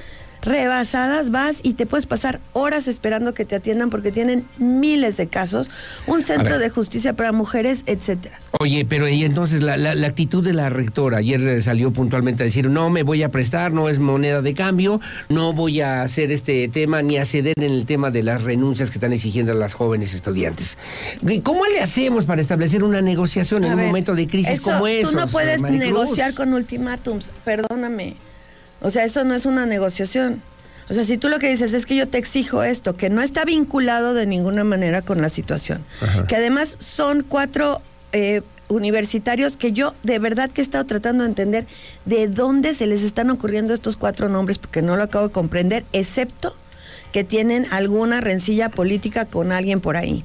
rebasadas, 0.42 1.30
vas 1.30 1.56
y 1.62 1.74
te 1.74 1.86
puedes 1.86 2.06
pasar 2.06 2.40
horas 2.52 2.88
esperando 2.88 3.34
que 3.34 3.44
te 3.44 3.56
atiendan 3.56 3.90
porque 3.90 4.12
tienen 4.12 4.44
miles 4.58 5.16
de 5.16 5.26
casos, 5.26 5.70
un 6.06 6.22
centro 6.22 6.58
de 6.58 6.70
justicia 6.70 7.14
para 7.14 7.32
mujeres, 7.32 7.82
etcétera. 7.86 8.38
Oye, 8.60 8.84
pero 8.88 9.08
y 9.08 9.24
entonces 9.24 9.62
la, 9.62 9.76
la- 9.76 9.94
la 9.94 10.06
actitud 10.06 10.42
de 10.44 10.54
la 10.54 10.70
rectora 10.70 11.18
ayer 11.18 11.60
salió 11.62 11.90
puntualmente 11.90 12.42
a 12.42 12.46
decir, 12.46 12.70
no 12.70 12.90
me 12.90 13.02
voy 13.02 13.22
a 13.22 13.30
prestar, 13.30 13.72
no 13.72 13.88
es 13.88 13.98
moneda 13.98 14.40
de 14.42 14.54
cambio, 14.54 15.00
no 15.28 15.52
voy 15.52 15.80
a 15.80 16.02
hacer 16.02 16.30
este 16.30 16.68
tema 16.68 17.02
ni 17.02 17.18
a 17.18 17.24
ceder 17.24 17.54
en 17.56 17.64
el 17.72 17.84
tema 17.86 18.10
de 18.10 18.22
las 18.22 18.42
renuncias 18.44 18.90
que 18.90 18.94
están 18.98 19.12
exigiendo 19.12 19.52
las 19.54 19.74
jóvenes 19.74 20.14
estudiantes. 20.14 20.78
¿Y 21.26 21.40
¿Cómo 21.40 21.66
le 21.66 21.80
hacemos 21.80 22.24
para 22.24 22.40
establecer 22.40 22.82
una 22.84 23.02
negociación 23.02 23.64
en 23.64 23.70
A 23.70 23.74
un 23.74 23.78
ver, 23.80 23.86
momento 23.88 24.14
de 24.14 24.26
crisis 24.26 24.54
eso, 24.60 24.70
como 24.72 24.86
esos? 24.86 25.12
Tú 25.12 25.18
no 25.18 25.26
puedes 25.26 25.60
Maricruz? 25.60 25.88
negociar 25.92 26.34
con 26.34 26.52
ultimátums, 26.54 27.32
perdóname. 27.44 28.16
O 28.80 28.90
sea, 28.90 29.04
eso 29.04 29.24
no 29.24 29.34
es 29.34 29.46
una 29.46 29.66
negociación. 29.66 30.42
O 30.88 30.94
sea, 30.94 31.04
si 31.04 31.16
tú 31.16 31.28
lo 31.28 31.38
que 31.38 31.48
dices 31.48 31.72
es 31.72 31.84
que 31.84 31.96
yo 31.96 32.08
te 32.08 32.18
exijo 32.18 32.62
esto, 32.62 32.96
que 32.96 33.10
no 33.10 33.20
está 33.20 33.44
vinculado 33.44 34.14
de 34.14 34.26
ninguna 34.26 34.62
manera 34.62 35.02
con 35.02 35.20
la 35.20 35.28
situación, 35.28 35.84
que 36.28 36.36
además 36.36 36.76
son 36.78 37.22
cuatro 37.22 37.80
eh, 38.12 38.42
universitarios 38.68 39.56
que 39.56 39.72
yo 39.72 39.94
de 40.02 40.18
verdad 40.18 40.50
que 40.50 40.60
he 40.60 40.64
estado 40.64 40.84
tratando 40.86 41.24
de 41.24 41.30
entender 41.30 41.66
de 42.04 42.28
dónde 42.28 42.74
se 42.74 42.86
les 42.86 43.02
están 43.02 43.30
ocurriendo 43.30 43.74
estos 43.74 43.96
cuatro 43.96 44.28
nombres, 44.28 44.58
porque 44.58 44.80
no 44.82 44.96
lo 44.96 45.02
acabo 45.02 45.28
de 45.28 45.32
comprender, 45.32 45.84
excepto 45.92 46.54
que 47.12 47.24
tienen 47.24 47.66
alguna 47.72 48.20
rencilla 48.20 48.68
política 48.68 49.24
con 49.24 49.50
alguien 49.50 49.80
por 49.80 49.96
ahí. 49.96 50.24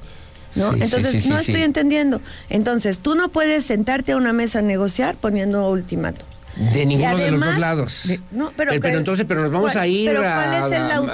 ¿no? 0.54 0.72
Sí, 0.72 0.78
Entonces, 0.82 1.24
sí, 1.24 1.28
no 1.30 1.38
estoy 1.38 1.62
entendiendo. 1.62 2.20
Entonces, 2.50 2.98
tú 2.98 3.14
no 3.14 3.30
puedes 3.30 3.64
sentarte 3.64 4.12
a 4.12 4.16
una 4.16 4.32
mesa 4.32 4.58
a 4.58 4.62
negociar 4.62 5.16
poniendo 5.16 5.68
ultimátums. 5.70 6.31
De 6.56 6.84
ninguno 6.84 7.16
de 7.16 7.30
los 7.30 7.40
dos 7.40 7.58
lados. 7.58 8.02
de- 8.08 8.20
no, 8.30 8.52
pero, 8.56 8.72
pero, 8.80 8.98
entonces, 8.98 9.24
pero 9.26 9.40
nos 9.40 9.50
vamos 9.50 9.72
¿cuál- 9.72 9.84
a 9.84 9.86
ir 9.86 10.16
a, 10.16 10.64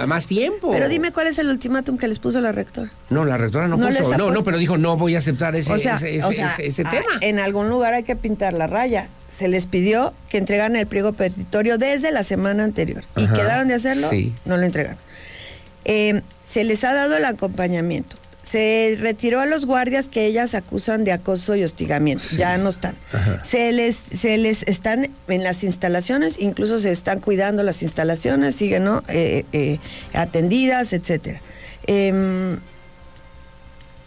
a- 0.02 0.06
más 0.06 0.26
tiempo. 0.26 0.70
Pero 0.70 0.88
dime 0.88 1.12
cuál 1.12 1.28
es 1.28 1.38
el 1.38 1.48
ultimátum 1.48 1.96
que 1.96 2.08
les 2.08 2.18
puso 2.18 2.40
la 2.40 2.50
rectora. 2.52 2.90
No, 3.10 3.24
la 3.24 3.36
rectora 3.38 3.68
no, 3.68 3.76
No 3.76 3.86
puso. 3.88 4.16
No, 4.18 4.30
no, 4.32 4.42
pero 4.42 4.58
dijo, 4.58 4.78
no 4.78 4.96
voy 4.96 5.14
a 5.14 5.18
aceptar 5.18 5.54
ese, 5.54 5.72
o 5.72 5.78
sea, 5.78 5.94
ese, 5.96 6.16
ese- 6.16 6.24
o 6.26 6.32
sea, 6.32 6.46
ese- 6.52 6.66
ese 6.66 6.84
tema. 6.84 7.04
en 7.20 7.38
algún 7.38 7.68
lugar 7.68 7.94
hay 7.94 8.02
que 8.02 8.16
pintar 8.16 8.52
la 8.52 8.66
raya. 8.66 9.08
Se 9.34 9.46
les 9.46 9.66
pidió 9.68 10.14
que 10.28 10.38
entregaran 10.38 10.74
el 10.74 10.86
pliego 10.88 11.12
petitorio 11.12 11.78
desde 11.78 12.10
la 12.10 12.24
semana 12.24 12.64
anterior. 12.64 13.04
Y 13.14 13.26
quedaron 13.28 13.68
de 13.68 13.74
hacerlo, 13.74 14.08
sí. 14.10 14.34
no 14.44 14.56
lo 14.56 14.64
entregaron. 14.64 14.98
Eh, 15.84 16.22
se 16.44 16.64
les 16.64 16.82
ha 16.84 16.92
dado 16.94 17.16
el 17.16 17.24
acompañamiento. 17.24 18.16
Se 18.48 18.96
retiró 18.98 19.40
a 19.40 19.46
los 19.46 19.66
guardias 19.66 20.08
que 20.08 20.24
ellas 20.24 20.54
acusan 20.54 21.04
de 21.04 21.12
acoso 21.12 21.54
y 21.54 21.64
hostigamiento. 21.64 22.24
Ya 22.36 22.56
no 22.56 22.70
están. 22.70 22.94
Se 23.44 23.72
les, 23.72 23.96
se 23.96 24.38
les 24.38 24.62
están 24.62 25.10
en 25.28 25.44
las 25.44 25.64
instalaciones, 25.64 26.38
incluso 26.38 26.78
se 26.78 26.90
están 26.90 27.18
cuidando 27.18 27.62
las 27.62 27.82
instalaciones, 27.82 28.54
siguen 28.54 28.84
¿no? 28.84 29.02
Eh, 29.08 29.44
eh, 29.52 29.80
atendidas, 30.14 30.94
etcétera. 30.94 31.42
Em, 31.86 32.58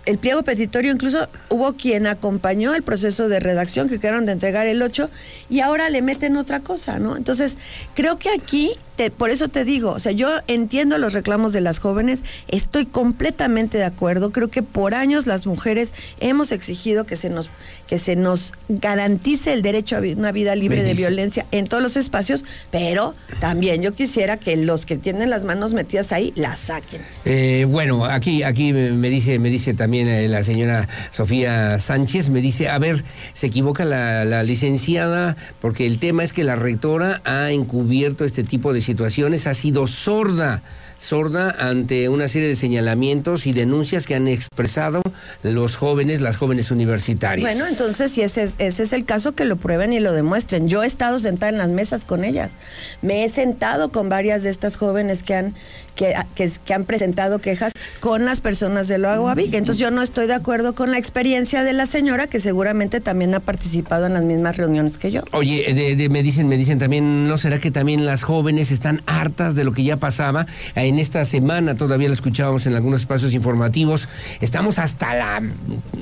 el 0.05 0.17
pliego 0.17 0.43
petitorio 0.43 0.91
incluso 0.91 1.27
hubo 1.49 1.73
quien 1.73 2.07
acompañó 2.07 2.73
el 2.73 2.81
proceso 2.83 3.27
de 3.29 3.39
redacción 3.39 3.87
que 3.89 3.99
quedaron 3.99 4.25
de 4.25 4.31
entregar 4.31 4.67
el 4.67 4.81
8 4.81 5.09
y 5.49 5.59
ahora 5.59 5.89
le 5.89 6.01
meten 6.01 6.37
otra 6.37 6.59
cosa, 6.61 6.97
¿no? 6.99 7.15
Entonces, 7.17 7.57
creo 7.93 8.17
que 8.17 8.29
aquí, 8.29 8.71
te- 8.95 9.11
por 9.11 9.29
eso 9.29 9.47
te 9.49 9.63
digo, 9.63 9.91
o 9.91 9.99
sea, 9.99 10.11
yo 10.11 10.29
entiendo 10.47 10.97
los 10.97 11.13
reclamos 11.13 11.53
de 11.53 11.61
las 11.61 11.79
jóvenes, 11.79 12.23
estoy 12.47 12.85
completamente 12.85 13.77
de 13.77 13.83
acuerdo, 13.85 14.31
creo 14.31 14.49
que 14.49 14.63
por 14.63 14.95
años 14.95 15.27
las 15.27 15.45
mujeres 15.45 15.93
hemos 16.19 16.51
exigido 16.51 17.05
que 17.05 17.15
se 17.15 17.29
nos 17.29 17.49
que 17.87 17.99
se 17.99 18.15
nos 18.15 18.53
garantice 18.69 19.51
el 19.51 19.61
derecho 19.61 19.97
a 19.97 19.99
una 19.99 20.31
vida 20.31 20.55
libre 20.55 20.81
de 20.81 20.93
violencia 20.93 21.45
en 21.51 21.67
todos 21.67 21.83
los 21.83 21.97
espacios, 21.97 22.45
pero 22.71 23.15
también 23.41 23.81
yo 23.81 23.91
quisiera 23.93 24.37
que 24.37 24.55
los 24.55 24.85
que 24.85 24.97
tienen 24.97 25.29
las 25.29 25.43
manos 25.43 25.73
metidas 25.73 26.13
ahí 26.13 26.31
las 26.37 26.57
saquen. 26.59 27.01
Eh, 27.25 27.65
bueno, 27.67 28.05
aquí, 28.05 28.43
aquí 28.43 28.71
me 28.71 29.09
dice, 29.09 29.39
me 29.39 29.49
dice 29.49 29.73
también 29.73 30.00
eh, 30.07 30.27
la 30.27 30.43
señora 30.43 30.87
Sofía 31.09 31.79
Sánchez, 31.79 32.29
me 32.29 32.41
dice, 32.41 32.69
a 32.69 32.77
ver, 32.77 33.03
se 33.33 33.47
equivoca 33.47 33.85
la, 33.85 34.25
la 34.25 34.43
licenciada, 34.43 35.35
porque 35.59 35.85
el 35.85 35.99
tema 35.99 36.23
es 36.23 36.33
que 36.33 36.43
la 36.43 36.55
rectora 36.55 37.21
ha 37.25 37.51
encubierto 37.51 38.25
este 38.25 38.43
tipo 38.43 38.73
de 38.73 38.81
situaciones, 38.81 39.47
ha 39.47 39.53
sido 39.53 39.87
sorda, 39.87 40.63
sorda 40.97 41.55
ante 41.59 42.09
una 42.09 42.27
serie 42.27 42.47
de 42.47 42.55
señalamientos 42.55 43.47
y 43.47 43.53
denuncias 43.53 44.05
que 44.05 44.15
han 44.15 44.27
expresado 44.27 45.01
los 45.43 45.75
jóvenes, 45.75 46.21
las 46.21 46.37
jóvenes 46.37 46.71
universitarias. 46.71 47.49
Bueno, 47.49 47.67
entonces 47.67 48.11
si 48.11 48.21
ese 48.21 48.43
es, 48.43 48.53
ese 48.59 48.83
es 48.83 48.93
el 48.93 49.05
caso, 49.05 49.33
que 49.33 49.45
lo 49.45 49.57
prueben 49.57 49.93
y 49.93 49.99
lo 49.99 50.13
demuestren. 50.13 50.67
Yo 50.67 50.83
he 50.83 50.87
estado 50.87 51.17
sentada 51.19 51.51
en 51.51 51.57
las 51.57 51.69
mesas 51.69 52.05
con 52.05 52.23
ellas. 52.23 52.53
Me 53.01 53.23
he 53.23 53.29
sentado 53.29 53.91
con 53.91 54.09
varias 54.09 54.43
de 54.43 54.49
estas 54.49 54.77
jóvenes 54.77 55.23
que 55.23 55.33
han, 55.33 55.55
que, 56.01 56.15
que- 56.33 56.51
que 56.65 56.73
han 56.73 56.83
presentado 56.83 57.37
quejas 57.39 57.73
con 57.99 58.25
las 58.25 58.41
personas 58.41 58.87
de 58.87 58.97
lo 58.97 59.09
Aguavic. 59.09 59.53
Entonces 59.53 59.79
yo 59.79 59.91
no 59.91 60.01
estoy 60.01 60.25
de 60.25 60.33
acuerdo 60.33 60.73
con 60.73 60.89
la 60.89 60.97
experiencia 60.97 61.63
de 61.63 61.73
la 61.73 61.85
señora, 61.85 62.25
que 62.25 62.39
seguramente 62.39 63.01
también 63.01 63.35
ha 63.35 63.39
participado 63.39 64.07
en 64.07 64.13
las 64.13 64.23
mismas 64.23 64.57
reuniones 64.57 64.97
que 64.97 65.11
yo. 65.11 65.21
Oye, 65.31 65.71
de- 65.75 65.95
de- 65.95 66.09
me 66.09 66.23
dicen, 66.23 66.47
me 66.47 66.57
dicen 66.57 66.79
también, 66.79 67.27
¿no 67.27 67.37
será 67.37 67.59
que 67.59 67.69
también 67.69 68.07
las 68.07 68.23
jóvenes 68.23 68.71
están 68.71 69.03
hartas 69.05 69.53
de 69.53 69.63
lo 69.63 69.73
que 69.73 69.83
ya 69.83 69.97
pasaba? 69.97 70.47
En 70.73 70.97
esta 70.97 71.23
semana 71.23 71.77
todavía 71.77 72.07
lo 72.07 72.15
escuchábamos 72.15 72.65
en 72.65 72.73
algunos 72.75 73.01
espacios 73.01 73.35
informativos. 73.35 74.09
Estamos 74.39 74.79
hasta 74.79 75.13
la 75.13 75.43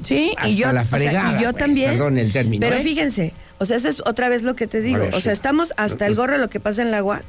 Sí, 0.01 0.31
hasta 0.37 0.47
y 0.49 0.55
yo, 0.55 0.71
la 0.71 0.81
o 0.81 0.85
sea, 0.85 0.97
fregada. 0.97 1.39
y 1.39 1.43
yo 1.43 1.51
pues, 1.51 1.65
también. 1.65 1.91
Perdón 1.91 2.17
el 2.17 2.31
término. 2.31 2.61
Pero 2.65 2.77
¿eh? 2.77 2.81
fíjense, 2.83 3.33
o 3.57 3.65
sea, 3.65 3.75
eso 3.75 3.89
es 3.89 3.99
otra 4.05 4.29
vez 4.29 4.43
lo 4.43 4.55
que 4.55 4.65
te 4.67 4.79
digo. 4.79 4.99
ver, 4.99 5.09
o 5.13 5.19
sea, 5.19 5.33
sí. 5.33 5.35
estamos 5.37 5.73
hasta 5.75 6.07
el 6.07 6.15
gorro 6.15 6.33
de 6.33 6.39
lo 6.39 6.49
que 6.49 6.61
pasa 6.61 6.81
en 6.83 6.91
la 6.91 7.03
UAC. 7.03 7.25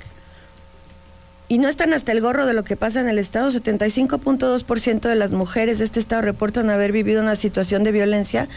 Y 1.51 1.59
no 1.59 1.69
están 1.69 1.93
hasta 1.93 2.13
el 2.13 2.21
gorro 2.21 2.47
de 2.47 2.55
lo 2.55 2.63
que 2.63 2.77
pasa 2.77 3.01
en 3.01 3.09
el 3.09 3.19
Estado. 3.19 3.51
75.2% 3.51 5.01
de 5.09 5.15
las 5.17 5.33
mujeres 5.33 5.81
de 5.81 5.85
este 5.85 5.99
Estado 5.99 6.23
reportan 6.23 6.71
haber 6.71 6.93
vivido 6.93 7.21
una 7.21 7.35
situación 7.35 7.83
de 7.83 7.91
violencia. 7.91 8.49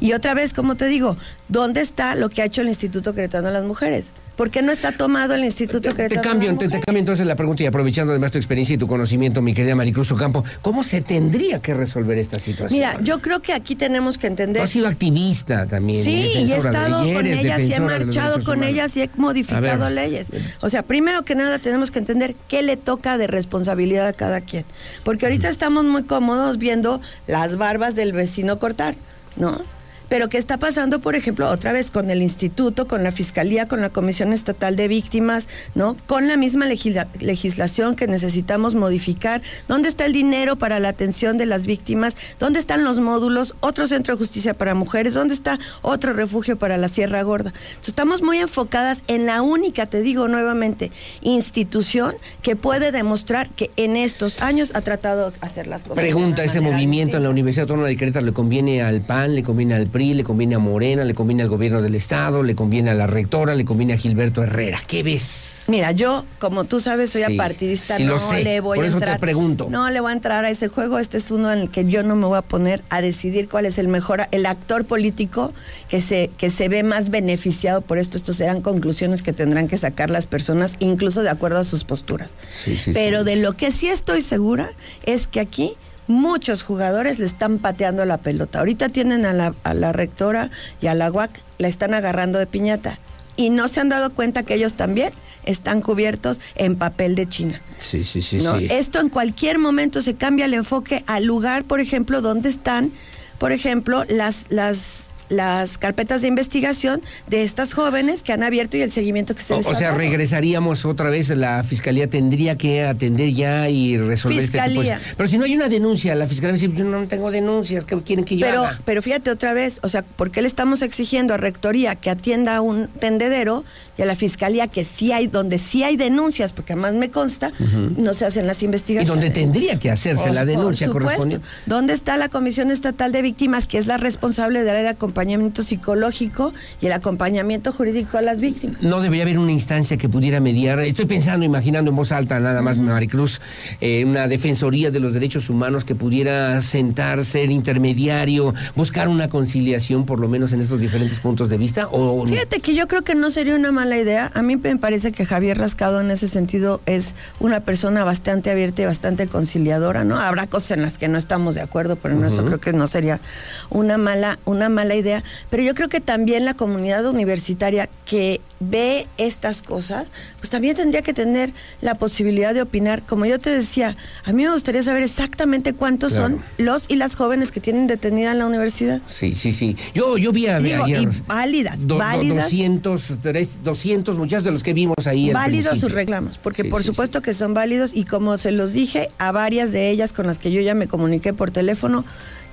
Y 0.00 0.14
otra 0.14 0.34
vez, 0.34 0.52
como 0.52 0.74
te 0.76 0.86
digo, 0.86 1.16
¿dónde 1.48 1.80
está 1.80 2.16
lo 2.16 2.28
que 2.28 2.42
ha 2.42 2.46
hecho 2.46 2.60
el 2.62 2.68
Instituto 2.68 3.14
Cretano 3.14 3.46
de 3.46 3.52
las 3.54 3.64
Mujeres? 3.64 4.12
¿Por 4.36 4.50
qué 4.50 4.62
no 4.62 4.72
está 4.72 4.92
tomado 4.92 5.34
el 5.34 5.44
Instituto 5.44 5.80
Te, 5.80 5.88
te 5.90 5.94
Cretano 5.94 6.22
cambio, 6.22 6.48
de 6.48 6.54
las 6.54 6.70
te, 6.70 6.80
cambio 6.80 6.98
entonces 6.98 7.26
la 7.26 7.36
pregunta 7.36 7.62
y 7.62 7.66
aprovechando 7.66 8.12
además 8.12 8.32
tu 8.32 8.38
experiencia 8.38 8.74
y 8.74 8.78
tu 8.78 8.86
conocimiento, 8.86 9.42
mi 9.42 9.52
querida 9.52 9.74
Maricruz 9.76 10.10
Ocampo, 10.12 10.42
¿cómo 10.62 10.82
se 10.82 11.02
tendría 11.02 11.60
que 11.60 11.74
resolver 11.74 12.16
esta 12.16 12.38
situación? 12.38 12.78
Mira, 12.80 12.98
yo 13.02 13.20
creo 13.20 13.40
que 13.42 13.52
aquí 13.52 13.76
tenemos 13.76 14.16
que 14.16 14.22
Tú 14.28 14.32
entender 14.32 14.62
has 14.62 14.70
sido 14.70 14.86
activista 14.88 15.66
también. 15.66 16.04
Sí, 16.04 16.10
y 16.10 16.38
he 16.38 16.46
de- 16.46 16.56
estado 16.56 17.02
con 17.12 17.26
ellas 17.26 17.60
y 17.60 17.72
he 17.74 17.80
marchado 17.80 18.42
con 18.42 18.58
humanos. 18.58 18.72
ellas 18.72 18.96
y 18.96 19.02
he 19.02 19.10
modificado 19.16 19.84
A 19.84 19.90
leyes. 19.90 20.28
O 20.62 20.70
sea, 20.70 20.84
primero 20.84 21.22
que 21.22 21.34
nada 21.34 21.58
tenemos 21.58 21.90
que 21.90 21.98
entender 21.98 22.34
qué 22.48 22.62
le 22.62 22.76
toca 22.76 23.18
de 23.18 23.26
responsabilidad 23.26 24.06
a 24.06 24.12
cada 24.12 24.40
quien. 24.40 24.64
Porque 25.04 25.26
ahorita 25.26 25.48
estamos 25.48 25.84
muy 25.84 26.04
cómodos 26.04 26.58
viendo 26.58 27.00
las 27.26 27.56
barbas 27.56 27.94
del 27.94 28.12
vecino 28.12 28.58
cortar, 28.58 28.94
¿no? 29.36 29.62
Pero 30.10 30.28
¿qué 30.28 30.36
está 30.36 30.58
pasando, 30.58 30.98
por 30.98 31.14
ejemplo, 31.14 31.48
otra 31.48 31.72
vez 31.72 31.90
con 31.90 32.10
el 32.10 32.20
instituto, 32.20 32.86
con 32.86 33.02
la 33.02 33.12
fiscalía, 33.12 33.66
con 33.66 33.80
la 33.80 33.88
Comisión 33.88 34.34
Estatal 34.34 34.76
de 34.76 34.88
Víctimas, 34.88 35.48
¿no? 35.74 35.96
Con 36.06 36.28
la 36.28 36.36
misma 36.36 36.66
legisla- 36.66 37.08
legislación 37.20 37.96
que 37.96 38.06
necesitamos 38.06 38.74
modificar. 38.74 39.40
¿Dónde 39.68 39.88
está 39.88 40.04
el 40.04 40.12
dinero 40.12 40.56
para 40.56 40.80
la 40.80 40.88
atención 40.90 41.38
de 41.38 41.46
las 41.46 41.64
víctimas? 41.64 42.16
¿Dónde 42.38 42.58
están 42.58 42.84
los 42.84 43.00
módulos? 43.00 43.54
Otro 43.60 43.86
centro 43.88 44.14
de 44.14 44.18
justicia 44.18 44.52
para 44.52 44.74
mujeres. 44.74 45.14
¿Dónde 45.14 45.32
está 45.32 45.58
otro 45.80 46.12
refugio 46.12 46.58
para 46.58 46.76
la 46.76 46.88
Sierra 46.88 47.22
Gorda? 47.22 47.54
Entonces, 47.54 47.88
estamos 47.88 48.20
muy 48.22 48.38
enfocadas 48.38 49.02
en 49.06 49.24
la 49.26 49.40
única, 49.40 49.86
te 49.86 50.02
digo 50.02 50.28
nuevamente, 50.28 50.90
institución 51.22 52.14
que 52.42 52.56
puede 52.56 52.92
demostrar 52.92 53.48
que 53.50 53.70
en 53.76 53.96
estos 53.96 54.42
años 54.42 54.72
ha 54.74 54.80
tratado 54.82 55.30
de 55.30 55.38
hacer 55.40 55.66
las 55.68 55.84
cosas. 55.84 56.02
Pregunta, 56.02 56.44
¿este 56.44 56.60
movimiento 56.60 57.16
en 57.16 57.22
la. 57.22 57.30
Universidad 57.30 57.62
Autónoma 57.62 57.86
de 57.86 57.96
Querétaro 57.96 58.26
le 58.26 58.32
conviene 58.32 58.82
al 58.82 59.02
PAN, 59.02 59.36
le 59.36 59.44
conviene 59.44 59.74
al 59.74 59.86
PRI, 59.86 59.99
le 60.14 60.24
conviene 60.24 60.54
a 60.54 60.58
Morena, 60.58 61.04
le 61.04 61.14
conviene 61.14 61.42
al 61.42 61.48
gobierno 61.48 61.82
del 61.82 61.94
Estado, 61.94 62.42
le 62.42 62.54
conviene 62.54 62.90
a 62.90 62.94
la 62.94 63.06
rectora, 63.06 63.54
le 63.54 63.64
conviene 63.64 63.92
a 63.92 63.96
Gilberto 63.96 64.42
Herrera? 64.42 64.78
¿Qué 64.86 65.02
ves? 65.02 65.62
Mira, 65.68 65.92
yo, 65.92 66.24
como 66.40 66.64
tú 66.64 66.80
sabes, 66.80 67.10
soy 67.10 67.22
Sí, 67.26 67.34
apartidista, 67.34 67.96
sí 67.96 68.04
no 68.04 68.18
sé, 68.18 68.42
le 68.42 68.60
voy 68.60 68.76
por 68.76 68.84
a 68.84 68.88
eso 68.88 68.96
te 68.98 69.04
entrar. 69.04 69.20
pregunto. 69.20 69.68
No 69.70 69.88
le 69.90 70.00
voy 70.00 70.10
a 70.10 70.14
entrar 70.14 70.44
a 70.44 70.50
ese 70.50 70.66
juego. 70.68 70.98
Este 70.98 71.18
es 71.18 71.30
uno 71.30 71.52
en 71.52 71.60
el 71.60 71.70
que 71.70 71.84
yo 71.84 72.02
no 72.02 72.16
me 72.16 72.26
voy 72.26 72.38
a 72.38 72.42
poner 72.42 72.82
a 72.88 73.00
decidir 73.00 73.48
cuál 73.48 73.66
es 73.66 73.78
el 73.78 73.86
mejor, 73.86 74.26
el 74.32 74.46
actor 74.46 74.84
político 74.84 75.52
que 75.88 76.00
se, 76.00 76.28
que 76.36 76.50
se 76.50 76.68
ve 76.68 76.82
más 76.82 77.10
beneficiado 77.10 77.82
por 77.82 77.98
esto. 77.98 78.16
Estos 78.16 78.36
serán 78.36 78.62
conclusiones 78.62 79.22
que 79.22 79.32
tendrán 79.32 79.68
que 79.68 79.76
sacar 79.76 80.10
las 80.10 80.26
personas, 80.26 80.74
incluso 80.80 81.22
de 81.22 81.30
acuerdo 81.30 81.58
a 81.58 81.64
sus 81.64 81.84
posturas. 81.84 82.34
Sí, 82.50 82.76
Pero 82.92 83.22
de 83.22 83.36
lo 83.36 83.52
que 83.52 83.70
sí 83.70 83.88
estoy 83.88 84.22
segura 84.22 84.70
es 85.04 85.28
que 85.28 85.38
aquí 85.40 85.76
muchos 86.10 86.62
jugadores 86.62 87.18
le 87.18 87.26
están 87.26 87.58
pateando 87.58 88.04
la 88.04 88.18
pelota. 88.18 88.58
Ahorita 88.58 88.88
tienen 88.88 89.24
a 89.24 89.32
la, 89.32 89.54
a 89.62 89.74
la 89.74 89.92
rectora 89.92 90.50
y 90.80 90.88
a 90.88 90.94
la 90.94 91.10
UAC, 91.10 91.30
la 91.58 91.68
están 91.68 91.94
agarrando 91.94 92.38
de 92.38 92.46
piñata. 92.46 92.98
Y 93.36 93.50
no 93.50 93.68
se 93.68 93.80
han 93.80 93.88
dado 93.88 94.12
cuenta 94.12 94.42
que 94.42 94.54
ellos 94.54 94.74
también 94.74 95.12
están 95.44 95.80
cubiertos 95.80 96.40
en 96.56 96.76
papel 96.76 97.14
de 97.14 97.28
China. 97.28 97.60
Sí, 97.78 98.04
sí, 98.04 98.20
sí, 98.22 98.38
¿no? 98.38 98.58
sí. 98.58 98.68
Esto 98.70 99.00
en 99.00 99.08
cualquier 99.08 99.58
momento 99.58 100.02
se 100.02 100.14
cambia 100.14 100.44
el 100.44 100.54
enfoque 100.54 101.04
al 101.06 101.24
lugar, 101.24 101.64
por 101.64 101.80
ejemplo, 101.80 102.20
donde 102.20 102.48
están, 102.48 102.92
por 103.38 103.52
ejemplo, 103.52 104.04
las, 104.08 104.46
las 104.50 105.10
las 105.30 105.78
carpetas 105.78 106.20
de 106.22 106.28
investigación 106.28 107.00
de 107.28 107.42
estas 107.44 107.72
jóvenes 107.72 108.22
que 108.22 108.32
han 108.32 108.42
abierto 108.42 108.76
y 108.76 108.82
el 108.82 108.90
seguimiento 108.92 109.34
que 109.34 109.42
se 109.42 109.54
O, 109.54 109.58
les 109.58 109.66
o 109.66 109.70
ha 109.70 109.74
sea, 109.74 109.88
dado. 109.88 109.98
regresaríamos 110.00 110.84
otra 110.84 111.08
vez, 111.08 111.30
la 111.30 111.62
fiscalía 111.62 112.10
tendría 112.10 112.58
que 112.58 112.82
atender 112.84 113.30
ya 113.32 113.68
y 113.70 113.96
resolver 113.96 114.42
este 114.44 114.60
tipo 114.60 114.82
de... 114.82 114.98
Pero 115.16 115.28
si 115.28 115.38
no 115.38 115.44
hay 115.44 115.54
una 115.54 115.68
denuncia, 115.68 116.14
la 116.16 116.26
fiscalía 116.26 116.54
dice, 116.54 116.70
yo 116.74 116.84
no 116.84 117.06
tengo 117.06 117.30
denuncias, 117.30 117.84
¿qué 117.84 117.96
quieren 118.02 118.24
que 118.24 118.36
yo 118.36 118.46
Pero, 118.46 118.66
haga? 118.66 118.80
pero 118.84 119.02
fíjate 119.02 119.30
otra 119.30 119.52
vez, 119.52 119.78
o 119.82 119.88
sea, 119.88 120.02
¿por 120.02 120.32
qué 120.32 120.42
le 120.42 120.48
estamos 120.48 120.82
exigiendo 120.82 121.32
a 121.32 121.36
Rectoría 121.36 121.94
que 121.94 122.10
atienda 122.10 122.56
a 122.56 122.60
un 122.60 122.88
tendedero 122.88 123.64
y 123.96 124.02
a 124.02 124.06
la 124.06 124.16
Fiscalía 124.16 124.66
que 124.66 124.84
sí 124.84 125.12
hay, 125.12 125.28
donde 125.28 125.58
sí 125.58 125.84
hay 125.84 125.96
denuncias, 125.96 126.52
porque 126.52 126.72
además 126.72 126.94
me 126.94 127.10
consta, 127.10 127.52
no 127.96 128.14
se 128.14 128.26
hacen 128.26 128.46
las 128.48 128.62
Y 128.62 128.64
investigaciones? 128.64 129.08
donde 129.08 129.30
tendría 129.30 129.78
que 129.78 129.90
hacerse 129.90 130.32
la 130.32 130.44
denuncia 130.44 130.88
correspondiente. 130.88 131.46
¿Dónde 131.66 131.92
está 131.92 132.16
la 132.16 132.28
Comisión 132.28 132.70
Estatal 132.72 133.12
de 133.12 133.22
Víctimas, 133.22 133.66
que 133.66 133.78
es 133.78 133.86
la 133.86 133.96
responsable 133.96 134.64
de 134.64 134.80
el 134.80 134.96
acompañamiento 135.20 135.62
psicológico 135.62 136.54
y 136.80 136.86
el 136.86 136.92
acompañamiento 136.92 137.72
jurídico 137.72 138.16
a 138.16 138.22
las 138.22 138.40
víctimas? 138.40 138.82
No 138.82 139.00
debería 139.00 139.24
haber 139.24 139.38
una 139.38 139.52
instancia 139.52 139.98
que 139.98 140.08
pudiera 140.08 140.40
mediar. 140.40 140.78
Estoy 140.80 141.04
pensando, 141.04 141.44
imaginando 141.44 141.90
en 141.90 141.96
voz 141.96 142.10
alta, 142.10 142.40
nada 142.40 142.62
más, 142.62 142.78
Maricruz, 142.78 143.40
eh, 143.82 144.04
una 144.06 144.28
defensoría 144.28 144.90
de 144.90 144.98
los 144.98 145.12
derechos 145.12 145.50
humanos 145.50 145.84
que 145.84 145.94
pudiera 145.94 146.58
sentar, 146.62 147.22
ser 147.24 147.50
intermediario, 147.50 148.54
buscar 148.76 149.08
una 149.08 149.28
conciliación, 149.28 150.06
por 150.06 150.20
lo 150.20 150.28
menos 150.28 150.54
en 150.54 150.60
estos 150.62 150.80
diferentes 150.80 151.18
puntos 151.18 151.50
de 151.50 151.58
vista. 151.58 151.88
O 151.90 152.26
Fíjate 152.26 152.60
que 152.60 152.74
yo 152.74 152.88
creo 152.88 153.02
que 153.02 153.14
no 153.14 153.28
sería 153.28 153.56
una 153.56 153.72
mala 153.72 153.98
idea. 153.98 154.30
A 154.34 154.40
mí 154.40 154.56
me 154.56 154.76
parece 154.78 155.12
que 155.12 155.26
Javier 155.26 155.58
Rascado 155.58 156.00
en 156.00 156.10
ese 156.10 156.28
sentido 156.28 156.80
es 156.86 157.14
una 157.40 157.60
persona 157.60 158.04
bastante 158.04 158.50
abierta 158.50 158.82
y 158.82 158.86
bastante 158.86 159.26
conciliadora, 159.26 160.04
¿no? 160.04 160.18
Habrá 160.18 160.46
cosas 160.46 160.72
en 160.72 160.82
las 160.82 160.96
que 160.96 161.08
no 161.08 161.18
estamos 161.18 161.54
de 161.54 161.60
acuerdo, 161.60 161.96
pero 161.96 162.14
en 162.14 162.24
eso 162.24 162.44
creo 162.46 162.58
que 162.58 162.72
no 162.72 162.86
sería 162.86 163.20
una 163.68 163.98
mala, 163.98 164.38
una 164.46 164.70
mala 164.70 164.94
idea. 164.94 165.09
Pero 165.50 165.62
yo 165.62 165.74
creo 165.74 165.88
que 165.88 166.00
también 166.00 166.44
la 166.44 166.54
comunidad 166.54 167.04
universitaria 167.06 167.88
que 168.04 168.40
ve 168.60 169.06
estas 169.18 169.62
cosas, 169.62 170.12
pues 170.38 170.50
también 170.50 170.76
tendría 170.76 171.02
que 171.02 171.12
tener 171.14 171.52
la 171.80 171.94
posibilidad 171.94 172.52
de 172.54 172.62
opinar. 172.62 173.02
Como 173.06 173.24
yo 173.26 173.38
te 173.38 173.50
decía, 173.50 173.96
a 174.24 174.32
mí 174.32 174.44
me 174.44 174.50
gustaría 174.52 174.82
saber 174.82 175.02
exactamente 175.02 175.72
cuántos 175.72 176.12
Claro. 176.12 176.36
son 176.36 176.44
los 176.58 176.84
y 176.88 176.96
las 176.96 177.14
jóvenes 177.14 177.50
que 177.52 177.60
tienen 177.60 177.86
detenida 177.86 178.32
en 178.32 178.38
la 178.38 178.46
universidad. 178.46 179.00
Sí, 179.06 179.34
sí, 179.34 179.52
sí. 179.52 179.76
Yo, 179.94 180.18
yo 180.18 180.32
vi 180.32 180.46
a, 180.46 180.58
Digo, 180.60 180.84
ayer 180.84 181.02
y 181.02 181.08
válidas, 181.26 181.86
do- 181.86 181.96
válidas. 181.98 182.44
200, 182.50 183.02
tres- 183.22 183.58
200 183.64 184.16
muchachos 184.18 184.44
de 184.44 184.50
los 184.52 184.62
que 184.62 184.74
vimos 184.74 185.06
ahí. 185.06 185.32
válidos 185.32 185.78
sus 185.80 185.92
reclamos, 185.92 186.36
porque 186.38 186.62
Sí, 186.64 186.68
por 186.68 186.82
sí, 186.82 186.88
supuesto 186.88 187.22
que 187.22 187.32
son 187.32 187.54
válidos 187.54 187.92
y 187.94 188.04
como 188.04 188.36
se 188.36 188.50
los 188.52 188.72
dije 188.72 189.08
a 189.18 189.32
varias 189.32 189.72
de 189.72 189.90
ellas 189.90 190.12
con 190.12 190.26
las 190.26 190.38
que 190.38 190.52
yo 190.52 190.60
ya 190.60 190.74
me 190.74 190.86
comuniqué 190.86 191.32
por 191.32 191.50
teléfono, 191.50 192.04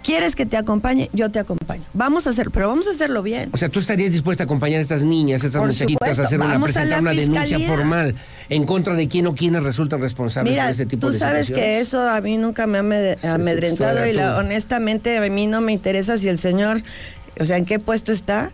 ¿quieres 0.03 0.35
que 0.35 0.45
te 0.45 0.57
acompañe? 0.57 1.09
Yo 1.13 1.29
te 1.31 1.39
acompaño. 1.39 1.83
Vamos 1.93 2.27
a 2.27 2.29
hacer, 2.31 2.49
pero 2.51 2.67
vamos 2.69 2.87
a 2.87 2.91
hacerlo 2.91 3.23
bien. 3.23 3.49
O 3.53 3.57
sea, 3.57 3.69
tú 3.69 3.79
estarías 3.79 4.11
dispuesta 4.11 4.43
a 4.43 4.45
acompañar 4.45 4.79
a 4.79 4.81
estas 4.81 5.03
niñas, 5.03 5.43
a 5.43 5.47
estas 5.47 5.59
Por 5.59 5.69
muchachitas, 5.69 5.93
supuesto. 6.17 6.21
a 6.21 6.25
hacer 6.25 6.39
una, 6.39 6.63
presentar 6.63 7.01
una 7.01 7.11
denuncia 7.13 7.59
formal 7.61 8.15
en 8.49 8.65
contra 8.65 8.93
de 8.95 9.07
quién 9.07 9.27
o 9.27 9.35
quiénes 9.35 9.63
resultan 9.63 10.01
responsables 10.01 10.51
Mira, 10.53 10.65
de 10.65 10.71
este 10.71 10.85
tipo 10.85 11.07
tú 11.07 11.13
de 11.13 11.19
sabes 11.19 11.47
situaciones? 11.47 11.75
que 11.77 11.81
eso 11.81 12.09
a 12.09 12.21
mí 12.21 12.37
nunca 12.37 12.67
me 12.67 12.77
ha 12.79 13.15
Sí, 13.17 13.27
amedrentado 13.27 14.05
y 14.05 14.13
la- 14.13 14.37
honestamente 14.37 15.17
a 15.17 15.21
mí 15.29 15.47
no 15.47 15.61
me 15.61 15.73
interesa 15.73 16.17
si 16.17 16.29
el 16.29 16.37
señor, 16.39 16.81
o 17.39 17.45
sea, 17.45 17.57
en 17.57 17.65
qué 17.65 17.79
puesto 17.79 18.11
está, 18.11 18.51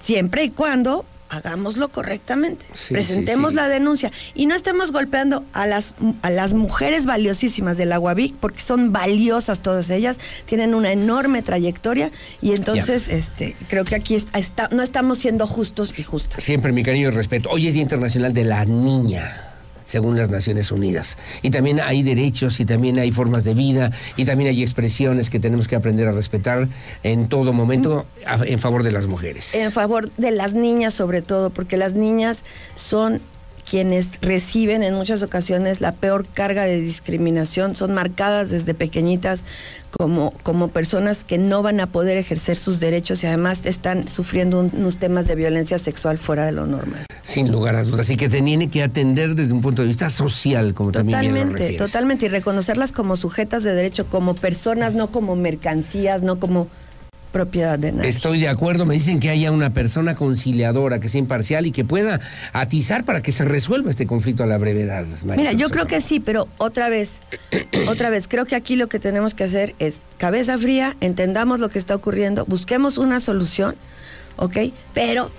siempre 0.00 0.44
y 0.44 0.50
cuando 0.50 1.04
hagámoslo 1.32 1.88
correctamente. 1.90 2.66
Sí, 2.74 2.92
Presentemos 2.94 3.50
sí, 3.52 3.56
sí. 3.56 3.62
la 3.62 3.68
denuncia 3.68 4.12
y 4.34 4.46
no 4.46 4.54
estemos 4.54 4.92
golpeando 4.92 5.44
a 5.52 5.66
las 5.66 5.94
a 6.22 6.30
las 6.30 6.52
mujeres 6.54 7.06
valiosísimas 7.06 7.78
del 7.78 7.90
Aguavic 7.92 8.34
porque 8.36 8.60
son 8.60 8.92
valiosas 8.92 9.60
todas 9.62 9.88
ellas, 9.90 10.18
tienen 10.46 10.74
una 10.74 10.92
enorme 10.92 11.42
trayectoria 11.42 12.12
y 12.42 12.52
entonces 12.52 13.08
este 13.08 13.56
creo 13.68 13.84
que 13.84 13.94
aquí 13.96 14.14
está- 14.14 14.38
está- 14.38 14.68
no 14.72 14.82
estamos 14.82 15.18
siendo 15.18 15.46
justos 15.46 15.98
y 15.98 16.02
justas. 16.02 16.42
Siempre 16.42 16.72
mi 16.72 16.82
cariño 16.82 17.08
y 17.08 17.10
respeto. 17.12 17.48
Hoy 17.50 17.66
es 17.66 17.72
Día 17.74 17.82
Internacional 17.82 18.34
de 18.34 18.44
la 18.44 18.64
Niña, 18.66 19.51
según 19.92 20.16
las 20.16 20.30
Naciones 20.30 20.72
Unidas. 20.72 21.18
Y 21.42 21.50
también 21.50 21.78
hay 21.78 22.02
derechos 22.02 22.60
y 22.60 22.64
también 22.64 22.98
hay 22.98 23.10
formas 23.12 23.44
de 23.44 23.52
vida 23.52 23.90
y 24.16 24.24
también 24.24 24.48
hay 24.48 24.62
expresiones 24.62 25.28
que 25.28 25.38
tenemos 25.38 25.68
que 25.68 25.76
aprender 25.76 26.08
a 26.08 26.12
respetar 26.12 26.66
en 27.02 27.28
todo 27.28 27.52
momento 27.52 28.06
a- 28.24 28.42
en 28.46 28.58
favor 28.58 28.84
de 28.84 28.90
las 28.90 29.06
mujeres. 29.06 29.54
en 29.54 29.70
favor 29.70 30.10
de 30.16 30.30
las 30.30 30.54
niñas 30.54 30.94
sobre 30.94 31.20
todo, 31.20 31.50
porque 31.50 31.76
las 31.76 31.92
niñas 31.92 32.42
son 32.74 33.20
quienes 33.68 34.20
reciben 34.20 34.82
en 34.82 34.94
muchas 34.94 35.22
ocasiones 35.22 35.80
la 35.80 35.92
peor 35.92 36.26
carga 36.26 36.64
de 36.64 36.80
discriminación, 36.80 37.76
son 37.76 37.94
marcadas 37.94 38.50
desde 38.50 38.74
pequeñitas 38.74 39.44
como, 39.90 40.32
como 40.42 40.68
personas 40.68 41.24
que 41.24 41.38
no 41.38 41.62
van 41.62 41.80
a 41.80 41.86
poder 41.86 42.16
ejercer 42.16 42.56
sus 42.56 42.80
derechos 42.80 43.22
y 43.22 43.26
además 43.26 43.66
están 43.66 44.08
sufriendo 44.08 44.58
un- 44.60 44.70
unos 44.74 44.98
temas 44.98 45.26
de 45.28 45.34
violencia 45.34 45.78
sexual 45.78 46.18
fuera 46.18 46.44
de 46.46 46.52
lo 46.52 46.66
normal. 46.66 47.04
Sin 47.22 47.52
lugar 47.52 47.76
a 47.76 47.84
dudas. 47.84 48.10
Y 48.10 48.16
que 48.16 48.28
te 48.28 48.42
tiene 48.42 48.68
que 48.68 48.82
atender 48.82 49.34
desde 49.36 49.52
un 49.52 49.60
punto 49.60 49.82
de 49.82 49.88
vista 49.88 50.10
social, 50.10 50.74
como 50.74 50.90
también 50.92 51.20
bien 51.20 51.32
lo 51.32 51.38
Totalmente, 51.38 51.62
refieres. 51.68 51.86
totalmente, 51.92 52.26
y 52.26 52.28
reconocerlas 52.30 52.92
como 52.92 53.16
sujetas 53.16 53.62
de 53.62 53.74
derecho, 53.74 54.06
como 54.08 54.34
personas, 54.34 54.94
no 54.94 55.08
como 55.08 55.36
mercancías, 55.36 56.22
no 56.22 56.40
como 56.40 56.68
propiedad 57.32 57.78
de 57.78 57.92
nadie. 57.92 58.08
Estoy 58.08 58.40
de 58.40 58.48
acuerdo, 58.48 58.86
me 58.86 58.94
dicen 58.94 59.18
que 59.18 59.30
haya 59.30 59.50
una 59.50 59.72
persona 59.72 60.14
conciliadora, 60.14 61.00
que 61.00 61.08
sea 61.08 61.18
imparcial 61.18 61.66
y 61.66 61.72
que 61.72 61.84
pueda 61.84 62.20
atizar 62.52 63.04
para 63.04 63.22
que 63.22 63.32
se 63.32 63.44
resuelva 63.44 63.90
este 63.90 64.06
conflicto 64.06 64.44
a 64.44 64.46
la 64.46 64.58
brevedad. 64.58 65.04
María 65.24 65.50
Mira, 65.50 65.52
yo 65.52 65.68
creo 65.70 65.86
que 65.86 66.00
sí, 66.00 66.20
pero 66.20 66.46
otra 66.58 66.88
vez, 66.88 67.20
otra 67.88 68.10
vez, 68.10 68.28
creo 68.28 68.44
que 68.44 68.54
aquí 68.54 68.76
lo 68.76 68.88
que 68.88 68.98
tenemos 68.98 69.34
que 69.34 69.44
hacer 69.44 69.74
es 69.78 70.00
cabeza 70.18 70.58
fría, 70.58 70.96
entendamos 71.00 71.58
lo 71.58 71.70
que 71.70 71.78
está 71.78 71.94
ocurriendo, 71.94 72.44
busquemos 72.44 72.98
una 72.98 73.18
solución, 73.18 73.74
¿ok? 74.36 74.58
Pero 74.94 75.30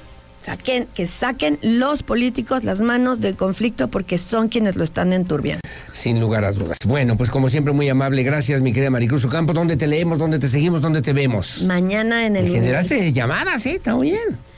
saquen, 0.44 0.88
que 0.94 1.08
saquen 1.08 1.58
los 1.62 2.04
políticos 2.04 2.64
las 2.64 2.80
manos 2.80 3.22
del 3.22 3.36
conflicto 3.36 3.88
porque 3.90 4.18
son 4.18 4.50
quienes 4.50 4.76
lo 4.76 4.84
están 4.84 5.14
enturbiando. 5.14 5.62
Sin 5.92 6.20
lugar 6.20 6.46
a 6.46 6.52
dudas. 6.52 6.78
Bueno, 6.86 7.18
pues 7.18 7.30
como 7.30 7.50
siempre, 7.50 7.74
muy 7.74 7.90
amable. 7.90 8.24
Gracias, 8.24 8.62
mi 8.62 8.74
querida 8.74 8.90
Maricruz 8.90 9.26
Ocampo. 9.26 9.54
¿Dónde 9.54 9.78
te 9.78 9.88
leemos? 9.88 10.18
¿Dónde 10.18 10.40
te 10.40 10.48
seguimos? 10.48 10.82
¿Dónde 10.82 11.02
te 11.02 11.14
vemos? 11.14 11.64
Mañana 11.64 12.26
en 12.26 12.36
el 12.36 12.46
Me 12.46 12.52
generaste 12.52 13.12
llamadas, 13.14 13.66
¿eh? 13.66 13.76
Está 13.76 13.96
muy 13.96 14.12
bien. 14.12 14.53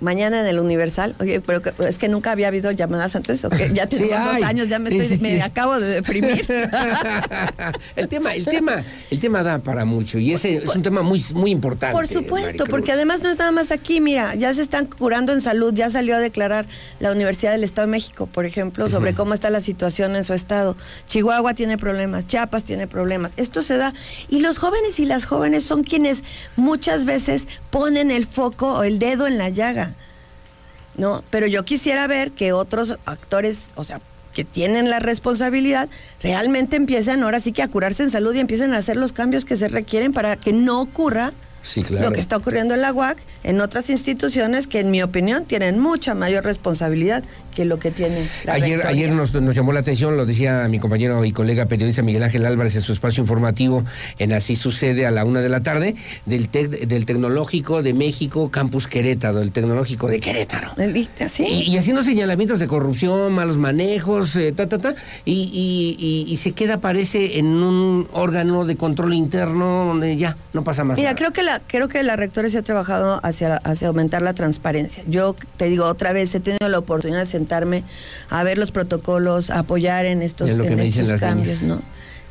Mañana 0.00 0.40
en 0.40 0.46
el 0.46 0.58
Universal. 0.58 1.14
Oye, 1.20 1.40
pero 1.40 1.62
es 1.86 1.98
que 1.98 2.08
nunca 2.08 2.32
había 2.32 2.48
habido 2.48 2.70
llamadas 2.70 3.16
antes, 3.16 3.44
¿ok? 3.44 3.54
Ya 3.72 3.86
Sí, 4.00 4.08
dos 4.08 4.42
años, 4.42 4.68
ya 4.68 4.78
me, 4.78 4.88
Sí, 4.88 4.98
estoy, 4.98 5.18
sí, 5.18 5.22
me 5.22 5.42
acabo 5.42 5.78
de 5.78 5.88
deprimir. 5.88 6.46
el 7.96 8.08
tema, 8.08 8.34
el 8.34 8.44
tema, 8.44 8.82
el 9.10 9.18
tema 9.18 9.42
da 9.42 9.58
para 9.58 9.84
mucho 9.84 10.18
y 10.18 10.32
ese 10.32 10.56
es 10.56 10.74
un 10.74 10.82
tema 10.82 11.02
muy, 11.02 11.22
muy 11.34 11.50
importante. 11.50 11.94
Por 11.94 12.06
supuesto, 12.06 12.64
porque 12.64 12.92
además 12.92 13.22
no 13.22 13.30
es 13.30 13.38
nada 13.38 13.50
más 13.50 13.72
aquí, 13.72 14.00
mira, 14.00 14.34
ya 14.34 14.54
se 14.54 14.62
están 14.62 14.86
curando 14.86 15.32
en 15.32 15.40
salud, 15.40 15.74
ya 15.74 15.90
salió 15.90 16.16
a 16.16 16.18
declarar 16.18 16.66
la 16.98 17.12
Universidad 17.12 17.52
del 17.52 17.64
Estado 17.64 17.86
de 17.86 17.92
México, 17.92 18.26
por 18.26 18.46
ejemplo, 18.46 18.88
sobre 18.88 19.14
cómo 19.14 19.34
está 19.34 19.50
la 19.50 19.60
situación 19.60 20.16
en 20.16 20.24
su 20.24 20.34
estado. 20.34 20.76
Chihuahua 21.06 21.54
tiene 21.54 21.76
problemas, 21.76 22.26
Chiapas 22.26 22.64
tiene 22.64 22.86
problemas. 22.86 23.32
Esto 23.36 23.62
se 23.62 23.76
da 23.76 23.92
y 24.28 24.40
los 24.40 24.58
jóvenes 24.58 24.98
y 25.00 25.06
las 25.06 25.24
jóvenes 25.24 25.64
son 25.64 25.84
quienes 25.84 26.22
muchas 26.56 27.04
veces 27.04 27.48
ponen 27.70 28.10
el 28.10 28.26
foco 28.26 28.78
o 28.78 28.82
el 28.84 28.98
dedo 28.98 29.26
en 29.26 29.38
la 29.38 29.48
llaga. 29.48 29.89
¿No? 31.00 31.24
Pero 31.30 31.46
yo 31.46 31.64
quisiera 31.64 32.06
ver 32.06 32.32
que 32.32 32.52
otros 32.52 32.98
actores, 33.06 33.72
o 33.74 33.84
sea, 33.84 34.02
que 34.34 34.44
tienen 34.44 34.90
la 34.90 34.98
responsabilidad, 34.98 35.88
realmente 36.22 36.76
empiecen 36.76 37.22
ahora 37.22 37.40
sí 37.40 37.52
que 37.52 37.62
a 37.62 37.68
curarse 37.68 38.02
en 38.02 38.10
salud 38.10 38.34
y 38.34 38.38
empiecen 38.38 38.74
a 38.74 38.76
hacer 38.76 38.98
los 38.98 39.12
cambios 39.12 39.46
que 39.46 39.56
se 39.56 39.68
requieren 39.68 40.12
para 40.12 40.36
que 40.36 40.52
no 40.52 40.82
ocurra 40.82 41.32
Sí, 41.62 41.82
claro. 41.82 42.06
lo 42.08 42.12
que 42.12 42.20
está 42.20 42.36
ocurriendo 42.36 42.74
en 42.74 42.80
la 42.80 42.92
UAC, 42.92 43.18
en 43.44 43.60
otras 43.60 43.90
instituciones 43.90 44.66
que 44.66 44.80
en 44.80 44.90
mi 44.90 45.02
opinión 45.02 45.44
tienen 45.44 45.78
mucha 45.78 46.14
mayor 46.14 46.44
responsabilidad 46.44 47.22
que 47.54 47.64
lo 47.64 47.78
que 47.78 47.90
tiene 47.90 48.16
la 48.44 48.54
Ayer, 48.54 48.78
rectoría. 48.78 48.88
ayer 48.88 49.12
nos, 49.12 49.34
nos 49.34 49.54
llamó 49.54 49.72
la 49.72 49.80
atención, 49.80 50.16
lo 50.16 50.24
decía 50.24 50.66
mi 50.68 50.78
compañero 50.78 51.24
y 51.24 51.32
colega 51.32 51.66
periodista 51.66 52.02
Miguel 52.02 52.22
Ángel 52.22 52.46
Álvarez 52.46 52.76
en 52.76 52.82
su 52.82 52.92
espacio 52.92 53.22
informativo 53.22 53.84
en 54.18 54.32
Así 54.32 54.56
Sucede 54.56 55.06
a 55.06 55.10
la 55.10 55.24
una 55.24 55.40
de 55.40 55.48
la 55.48 55.62
tarde, 55.62 55.94
del, 56.26 56.50
tec- 56.50 56.86
del 56.86 57.04
Tecnológico 57.06 57.82
de 57.82 57.92
México, 57.92 58.50
Campus 58.50 58.86
Querétaro, 58.88 59.40
el 59.40 59.52
Tecnológico 59.52 60.06
de 60.08 60.20
Querétaro. 60.20 60.68
Y, 61.38 61.72
y 61.72 61.76
haciendo 61.76 62.02
señalamientos 62.02 62.58
de 62.58 62.66
corrupción, 62.68 63.32
malos 63.32 63.58
manejos, 63.58 64.36
eh, 64.36 64.52
ta, 64.52 64.68
ta, 64.68 64.78
ta, 64.78 64.94
y, 65.24 65.32
y- 65.52 65.96
y- 66.28 66.32
y 66.32 66.36
se 66.36 66.52
queda, 66.52 66.78
parece, 66.80 67.38
en 67.38 67.46
un 67.46 68.08
órgano 68.12 68.64
de 68.64 68.76
control 68.76 69.14
interno 69.14 69.86
donde 69.86 70.16
ya 70.16 70.36
no 70.52 70.64
pasa 70.64 70.84
más 70.84 70.96
Mira, 70.98 71.10
nada. 71.10 71.18
creo 71.18 71.32
que 71.32 71.42
la 71.42 71.49
creo 71.66 71.88
que 71.88 72.02
la 72.02 72.16
rectora 72.16 72.48
se 72.48 72.58
ha 72.58 72.62
trabajado 72.62 73.20
hacia 73.22 73.56
hacia 73.56 73.88
aumentar 73.88 74.22
la 74.22 74.34
transparencia. 74.34 75.02
Yo 75.06 75.34
te 75.56 75.66
digo 75.66 75.86
otra 75.86 76.12
vez 76.12 76.34
he 76.34 76.40
tenido 76.40 76.68
la 76.68 76.78
oportunidad 76.78 77.20
de 77.20 77.26
sentarme 77.26 77.84
a 78.28 78.42
ver 78.44 78.58
los 78.58 78.70
protocolos, 78.70 79.50
a 79.50 79.60
apoyar 79.60 80.06
en 80.06 80.22
estos, 80.22 80.50
Es 80.50 80.56
lo 80.56 80.64
que 80.64 80.70
en 80.70 80.76
me 80.76 80.84
dicen 80.84 81.02
estos 81.02 81.20
las 81.20 81.30
cambios. 81.30 81.64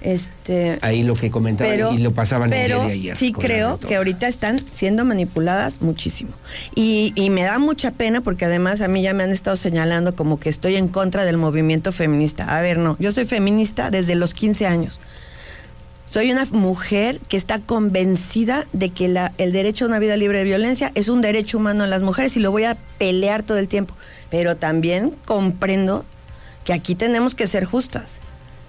Este 0.01 0.79
Ahí 0.81 1.03
lo 1.03 1.15
que 1.15 1.29
comentaban 1.29 1.73
pero, 1.73 1.91
y 1.91 1.97
lo 1.97 2.13
pasaban 2.13 2.53
el 2.53 2.61
pero 2.61 2.79
día 2.79 2.87
de 2.87 2.93
ayer. 2.93 3.17
sí 3.17 3.33
creo 3.33 3.79
que 3.79 3.97
ahorita 3.97 4.29
están 4.29 4.57
siendo 4.73 5.03
manipuladas 5.03 5.81
muchísimo. 5.81 6.31
Y, 6.73 7.11
y 7.15 7.29
me 7.29 7.43
da 7.43 7.59
mucha 7.59 7.91
pena 7.91 8.21
porque 8.21 8.45
además 8.45 8.79
a 8.79 8.87
mí 8.87 9.01
ya 9.01 9.13
me 9.13 9.23
han 9.23 9.31
estado 9.31 9.57
señalando 9.57 10.15
como 10.15 10.39
que 10.39 10.47
estoy 10.47 10.77
en 10.77 10.87
contra 10.87 11.25
del 11.25 11.35
movimiento 11.35 11.91
feminista. 11.91 12.57
A 12.57 12.61
ver, 12.61 12.77
no, 12.77 12.95
yo 12.99 13.11
soy 13.11 13.25
feminista 13.25 13.91
desde 13.91 14.15
los 14.15 14.33
15 14.33 14.67
años. 14.67 15.01
Soy 16.09 16.31
una 16.31 16.45
mujer 16.45 17.19
que 17.29 17.37
está 17.37 17.59
convencida 17.59 18.65
de 18.73 18.89
que 18.89 19.07
la, 19.07 19.31
el 19.37 19.51
derecho 19.51 19.85
a 19.85 19.89
una 19.89 19.99
vida 19.99 20.17
libre 20.17 20.39
de 20.39 20.43
violencia 20.43 20.91
es 20.95 21.07
un 21.07 21.21
derecho 21.21 21.59
humano 21.59 21.83
de 21.83 21.89
las 21.91 22.01
mujeres 22.01 22.35
y 22.35 22.39
lo 22.39 22.49
voy 22.49 22.63
a 22.63 22.75
pelear 22.97 23.43
todo 23.43 23.59
el 23.59 23.67
tiempo. 23.67 23.93
Pero 24.31 24.57
también 24.57 25.11
comprendo 25.25 26.05
que 26.65 26.73
aquí 26.73 26.95
tenemos 26.95 27.35
que 27.35 27.45
ser 27.45 27.63
justas. 27.65 28.21